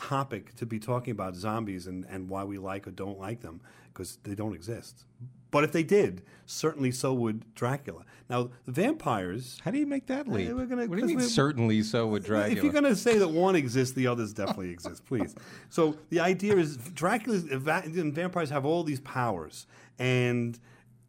topic 0.00 0.54
to 0.56 0.66
be 0.66 0.78
talking 0.78 1.12
about 1.12 1.36
zombies 1.36 1.86
and, 1.86 2.04
and 2.08 2.28
why 2.28 2.44
we 2.44 2.58
like 2.58 2.86
or 2.86 2.90
don't 2.90 3.18
like 3.18 3.40
them, 3.40 3.60
because 3.92 4.18
they 4.24 4.34
don't 4.34 4.54
exist. 4.54 5.04
But 5.50 5.64
if 5.64 5.72
they 5.72 5.82
did, 5.82 6.22
certainly 6.46 6.92
so 6.92 7.12
would 7.12 7.54
Dracula. 7.54 8.04
Now, 8.28 8.50
the 8.66 8.72
vampires. 8.72 9.58
How 9.64 9.72
do 9.72 9.78
you 9.78 9.86
make 9.86 10.06
that 10.06 10.28
uh, 10.28 10.32
leap? 10.32 10.52
we're 10.52 10.66
gonna, 10.66 10.86
what 10.86 11.00
do 11.00 11.06
you 11.06 11.16
mean? 11.16 11.20
Certainly 11.20 11.82
so 11.82 12.06
would 12.06 12.24
Dracula. 12.24 12.56
if 12.56 12.62
you're 12.62 12.72
going 12.72 12.84
to 12.84 12.96
say 12.96 13.18
that 13.18 13.28
one 13.28 13.56
exists, 13.56 13.94
the 13.94 14.06
others 14.06 14.32
definitely 14.32 14.70
exist, 14.70 15.04
please. 15.04 15.34
So 15.68 15.96
the 16.10 16.20
idea 16.20 16.56
is 16.56 16.76
Dracula 16.76 17.40
and 17.50 18.14
vampires 18.14 18.50
have 18.50 18.64
all 18.64 18.84
these 18.84 19.00
powers, 19.00 19.66
and 19.98 20.58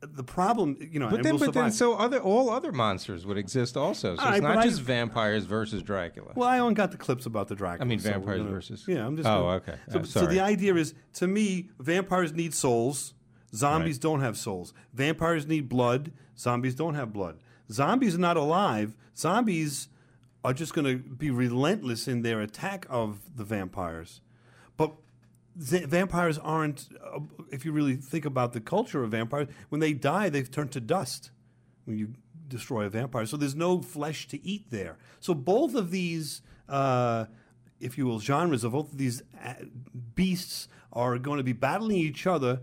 the 0.01 0.23
problem, 0.23 0.77
you 0.79 0.99
know, 0.99 1.07
But 1.09 1.17
and 1.17 1.25
then, 1.25 1.37
but 1.37 1.53
then, 1.53 1.71
so 1.71 1.93
other 1.95 2.19
all 2.19 2.49
other 2.49 2.71
monsters 2.71 3.25
would 3.25 3.37
exist 3.37 3.77
also. 3.77 4.15
So 4.15 4.21
All 4.21 4.29
it's 4.33 4.41
right, 4.41 4.55
not 4.55 4.57
I- 4.57 4.63
just 4.63 4.81
vampires 4.81 5.45
versus 5.45 5.83
Dracula. 5.83 6.33
Well, 6.35 6.49
I 6.49 6.59
only 6.59 6.73
got 6.73 6.91
the 6.91 6.97
clips 6.97 7.25
about 7.27 7.47
the 7.47 7.55
Dracula. 7.55 7.85
I 7.85 7.87
mean, 7.87 7.99
so 7.99 8.09
vampires 8.11 8.39
gonna- 8.39 8.49
versus- 8.49 8.85
Yeah, 8.87 9.05
I'm 9.05 9.15
just. 9.15 9.27
Oh, 9.29 9.43
gonna- 9.43 9.55
okay. 9.57 9.75
So, 9.89 9.99
Uh, 9.99 10.03
so 10.03 10.25
the 10.25 10.39
idea 10.39 10.73
is, 10.75 10.93
to 11.13 11.27
me, 11.27 11.69
vampires 11.79 12.33
need 12.33 12.53
souls. 12.53 13.13
Zombies 13.53 13.99
don't 13.99 14.21
have 14.21 14.37
souls. 14.37 14.73
Vampires 14.93 15.45
need 15.45 15.69
blood. 15.69 16.11
Zombies 16.37 16.73
don't 16.73 16.95
have 16.95 17.13
blood. 17.13 17.37
Zombies 17.71 18.15
are 18.15 18.19
not 18.19 18.37
alive. 18.37 18.95
Zombies 19.15 19.89
are 20.43 20.53
just 20.53 20.73
going 20.73 20.85
to 20.85 20.97
be 20.97 21.29
relentless 21.29 22.07
in 22.07 22.23
their 22.23 22.41
attack 22.41 22.85
of 22.89 23.19
the 23.35 23.43
vampires. 23.43 24.21
But 24.77 24.93
z- 25.61 25.85
vampires 25.85 26.37
aren't. 26.37 26.89
Uh, 27.13 27.19
if 27.51 27.65
you 27.65 27.71
really 27.71 27.95
think 27.95 28.25
about 28.25 28.53
the 28.53 28.61
culture 28.61 29.03
of 29.03 29.11
vampires, 29.11 29.47
when 29.69 29.79
they 29.81 29.93
die, 29.93 30.29
they've 30.29 30.49
turned 30.49 30.71
to 30.71 30.79
dust. 30.79 31.31
When 31.85 31.97
you 31.97 32.13
destroy 32.47 32.85
a 32.85 32.89
vampire, 32.89 33.25
so 33.25 33.37
there's 33.37 33.55
no 33.55 33.81
flesh 33.81 34.27
to 34.27 34.45
eat 34.45 34.69
there. 34.69 34.97
So 35.19 35.33
both 35.33 35.73
of 35.73 35.89
these, 35.89 36.41
uh, 36.69 37.25
if 37.79 37.97
you 37.97 38.05
will, 38.05 38.19
genres 38.19 38.63
of 38.63 38.73
both 38.73 38.91
of 38.91 38.97
these 38.97 39.23
uh, 39.43 39.53
beasts 40.15 40.67
are 40.93 41.17
going 41.17 41.37
to 41.37 41.43
be 41.43 41.53
battling 41.53 41.97
each 41.97 42.27
other 42.27 42.59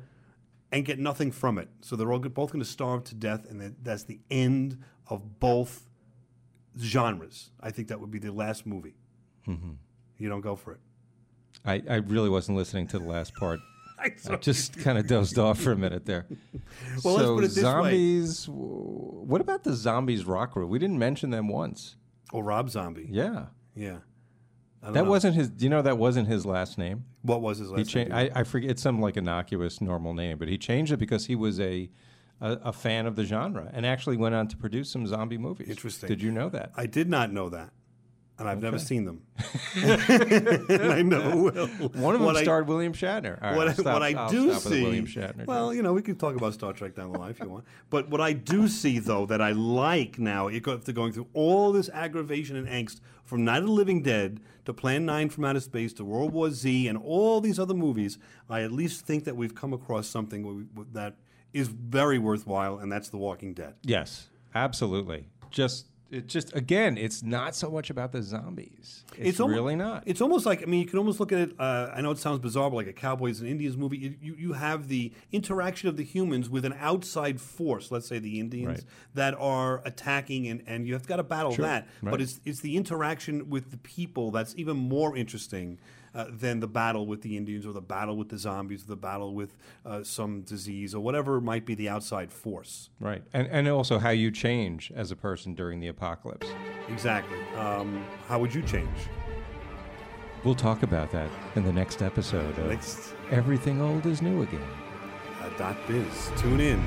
and 0.71 0.85
get 0.85 0.99
nothing 0.99 1.33
from 1.33 1.57
it. 1.59 1.69
So 1.81 1.97
they're 1.97 2.13
all, 2.13 2.19
both 2.21 2.53
going 2.53 2.63
to 2.63 2.69
starve 2.71 3.05
to 3.05 3.15
death, 3.15 3.49
and 3.51 3.61
that- 3.61 3.83
that's 3.83 4.05
the 4.05 4.21
end 4.31 4.79
of 5.09 5.41
both 5.41 5.89
genres. 6.79 7.51
I 7.61 7.71
think 7.71 7.89
that 7.89 8.01
would 8.01 8.11
be 8.11 8.19
the 8.19 8.33
last 8.33 8.67
movie. 8.67 8.95
Mhm. 9.47 9.77
You 10.19 10.29
don't 10.29 10.43
go 10.43 10.55
for 10.57 10.73
it. 10.73 10.81
I, 11.64 11.83
I 11.88 11.97
really 11.97 12.29
wasn't 12.31 12.57
listening 12.59 12.87
to 12.88 12.99
the 12.99 13.05
last 13.07 13.35
part. 13.35 13.61
I 13.99 14.11
I 14.31 14.37
just 14.37 14.79
kind 14.79 14.97
of 14.97 15.07
dozed 15.09 15.38
off 15.38 15.59
for 15.61 15.73
a 15.73 15.77
minute 15.77 16.07
there. 16.07 16.27
Well, 17.05 17.14
let's 17.14 17.27
so 17.27 17.35
put 17.37 17.44
it 17.44 17.49
this 17.49 17.55
zombies. 17.61 18.44
w- 18.47 18.64
What 19.27 19.40
about 19.40 19.62
the 19.64 19.73
zombies 19.75 20.25
rock 20.25 20.53
group? 20.53 20.68
We 20.71 20.79
didn't 20.79 20.99
mention 20.99 21.31
them 21.31 21.49
once. 21.49 21.97
Oh, 22.33 22.40
Rob 22.40 22.71
Zombie. 22.71 23.09
Yeah. 23.11 23.47
Yeah. 23.75 23.99
That 24.83 24.94
know. 24.94 25.05
wasn't 25.05 25.35
his. 25.35 25.49
Do 25.49 25.64
you 25.64 25.71
know 25.71 25.83
that 25.83 25.99
wasn't 25.99 26.29
his 26.29 26.47
last 26.47 26.79
name? 26.79 27.05
What 27.23 27.40
was 27.42 27.59
his 27.59 27.71
He 27.71 27.77
last 27.77 27.90
cha- 27.90 27.99
name? 28.05 28.12
I, 28.12 28.31
I 28.35 28.44
forget. 28.44 28.71
It's 28.71 28.83
some 28.83 29.01
like 29.01 29.16
innocuous 29.16 29.81
normal 29.81 30.14
name, 30.14 30.38
but 30.38 30.49
he 30.49 30.57
changed 30.59 30.92
it 30.92 30.99
because 30.99 31.27
he 31.27 31.35
was 31.37 31.59
a, 31.61 31.90
a 32.40 32.53
a 32.64 32.73
fan 32.73 33.07
of 33.07 33.16
the 33.16 33.25
genre 33.25 33.68
and 33.73 33.85
actually 33.85 34.16
went 34.16 34.35
on 34.37 34.47
to 34.49 34.57
produce 34.57 34.90
some 34.90 35.07
zombie 35.07 35.38
movies. 35.38 35.68
Interesting. 35.68 36.09
Did 36.09 36.23
you 36.23 36.31
know 36.31 36.49
that? 36.51 36.71
I 36.77 36.87
did 36.87 37.09
not 37.09 37.33
know 37.33 37.49
that, 37.51 37.71
and 38.38 38.48
I've 38.48 38.62
never 38.62 38.79
seen 38.79 39.05
them. 39.05 39.22
and 39.77 40.92
I 40.92 41.03
never 41.03 41.37
will. 41.37 41.66
One 41.68 42.14
of 42.14 42.20
them 42.20 42.24
What 42.27 42.37
I- 42.37 42.42
starred 42.42 42.68
William 42.68 42.92
Shatner. 42.92 43.42
All 43.42 43.51
right, 43.51 43.57
what, 43.57 43.66
I'll 43.68 43.70
I, 43.70 43.72
stop- 43.74 43.92
what 43.94 44.03
I 44.03 44.12
I'll 44.14 44.31
do 44.31 44.51
stop 44.51 44.62
see, 44.72 44.83
William 44.83 45.07
Shatner. 45.07 45.46
well, 45.46 45.74
you 45.74 45.83
know, 45.83 45.92
we 45.92 46.03
could 46.03 46.18
talk 46.18 46.37
about 46.37 46.55
Star 46.55 46.72
Trek 46.72 46.94
down 46.94 47.12
the 47.12 47.18
line 47.18 47.31
if 47.31 47.40
you 47.40 47.48
want. 47.48 47.64
But 47.90 48.09
what 48.11 48.20
I 48.20 48.33
do 48.33 48.68
see, 48.68 48.98
though, 48.98 49.27
that 49.27 49.40
I 49.42 49.53
like 49.53 50.18
now, 50.18 50.48
after 50.48 50.92
going 50.92 51.12
through 51.12 51.27
all 51.35 51.72
this 51.72 51.88
aggravation 51.90 52.57
and 52.57 52.66
angst 52.68 53.01
from 53.24 53.44
Night 53.44 53.59
of 53.59 53.66
the 53.66 53.72
Living 53.72 54.03
Dead 54.03 54.40
to 54.64 54.72
Plan 54.72 55.05
9 55.07 55.29
from 55.31 55.44
Outer 55.44 55.61
Space 55.61 55.92
to 55.94 56.05
World 56.05 56.33
War 56.33 56.51
Z 56.51 56.88
and 56.88 56.96
all 56.98 57.40
these 57.40 57.59
other 57.59 57.74
movies, 57.74 58.18
I 58.48 58.62
at 58.62 58.72
least 58.72 59.05
think 59.07 59.24
that 59.24 59.37
we've 59.37 59.55
come 59.55 59.72
across 59.72 60.07
something 60.07 60.68
that 60.92 61.16
is 61.53 61.68
very 61.68 62.18
worthwhile, 62.18 62.79
and 62.79 62.92
that's 62.92 63.09
The 63.09 63.16
Walking 63.16 63.55
Dead. 63.55 63.74
Yes, 63.83 64.29
absolutely. 64.55 65.29
Just 65.51 65.87
it 66.11 66.27
just 66.27 66.55
again, 66.57 66.97
it's 66.97 67.23
not 67.23 67.55
so 67.55 67.71
much 67.71 67.90
about 67.90 68.12
the 68.12 68.23
zombies. 68.23 69.05
It's, 69.16 69.38
almo- 69.40 69.55
really 69.55 69.77
not. 69.77 70.05
It's 70.07 70.21
almost 70.21 70.47
like 70.47 70.62
I 70.62 70.66
mean, 70.66 70.81
you 70.81 70.87
can 70.87 70.99
almost 70.99 71.21
look 71.21 71.33
at 71.33 71.38
it. 71.38 71.51
Uh, 71.59 71.90
I 71.94 72.01
know 72.01 72.11
it 72.11 72.18
sounds 72.18 72.38
bizarre, 72.38 72.71
but 72.71 72.77
like 72.77 72.87
a 72.87 72.92
Cowboys 72.92 73.40
and 73.40 73.49
Indians 73.49 73.77
movie, 73.77 73.99
you, 73.99 74.14
you, 74.23 74.35
you 74.38 74.53
have 74.55 74.88
the 74.88 75.12
interaction 75.33 75.88
of 75.88 75.97
the 75.97 76.05
humans 76.05 76.49
with 76.49 76.64
an 76.64 76.75
outside 76.81 77.40
force. 77.40 77.90
Let's 77.90 78.09
say 78.09 78.18
the 78.18 78.40
Indians 78.40 78.68
Right. 78.68 78.85
that 79.14 79.35
are 79.38 79.83
attacking, 79.85 80.47
and, 80.49 80.62
and 80.66 80.87
you've 80.87 81.07
got 81.07 81.16
to 81.16 81.23
battle 81.23 81.53
Sure, 81.53 81.64
that. 81.66 81.87
right. 82.03 82.11
But 82.11 82.21
it's 82.21 82.40
it's 82.44 82.61
the 82.61 82.77
interaction 82.77 83.51
with 83.51 83.71
the 83.71 83.79
people 83.79 84.31
that's 84.31 84.55
even 84.57 84.77
more 84.77 85.16
interesting. 85.16 85.79
Uh, 86.19 86.25
than 86.33 86.59
the 86.59 86.67
battle 86.67 87.07
with 87.07 87.23
the 87.23 87.37
Indians, 87.37 87.65
or 87.65 87.73
the 87.73 87.81
battle 87.81 88.17
with 88.17 88.29
the 88.29 88.37
zombies, 88.37 88.83
or 88.83 88.89
the 88.89 88.97
battle 88.97 89.35
with 89.35 89.57
uh, 89.87 90.03
some 90.03 90.43
disease, 90.43 90.93
or 90.93 91.01
whatever 91.01 91.41
might 91.41 91.65
be 91.65 91.77
the 91.77 91.89
outside 91.89 92.33
force. 92.33 92.91
Right, 92.99 93.23
and 93.33 93.47
and 93.47 93.69
also 93.69 94.01
how 94.01 94.11
you 94.11 94.33
change 94.33 94.91
as 94.97 95.13
a 95.13 95.17
person 95.17 95.55
during 95.55 95.79
the 95.79 95.87
apocalypse. 95.87 96.49
Exactly. 96.89 97.39
Um, 97.57 98.05
how 98.27 98.41
would 98.41 98.53
you 98.53 98.63
change? 98.63 98.99
We'll 100.43 100.57
talk 100.57 100.83
about 100.83 101.13
that 101.13 101.31
in 101.55 101.63
the 101.63 101.73
next 101.73 102.03
episode 102.03 102.59
of 102.59 102.67
Next. 102.67 103.15
Everything 103.31 103.81
Old 103.81 104.05
is 104.05 104.21
New 104.21 104.43
Again. 104.43 104.61
Uh, 105.41 105.51
dot 105.57 105.77
biz. 105.87 106.33
Tune 106.37 106.59
in. 106.59 106.85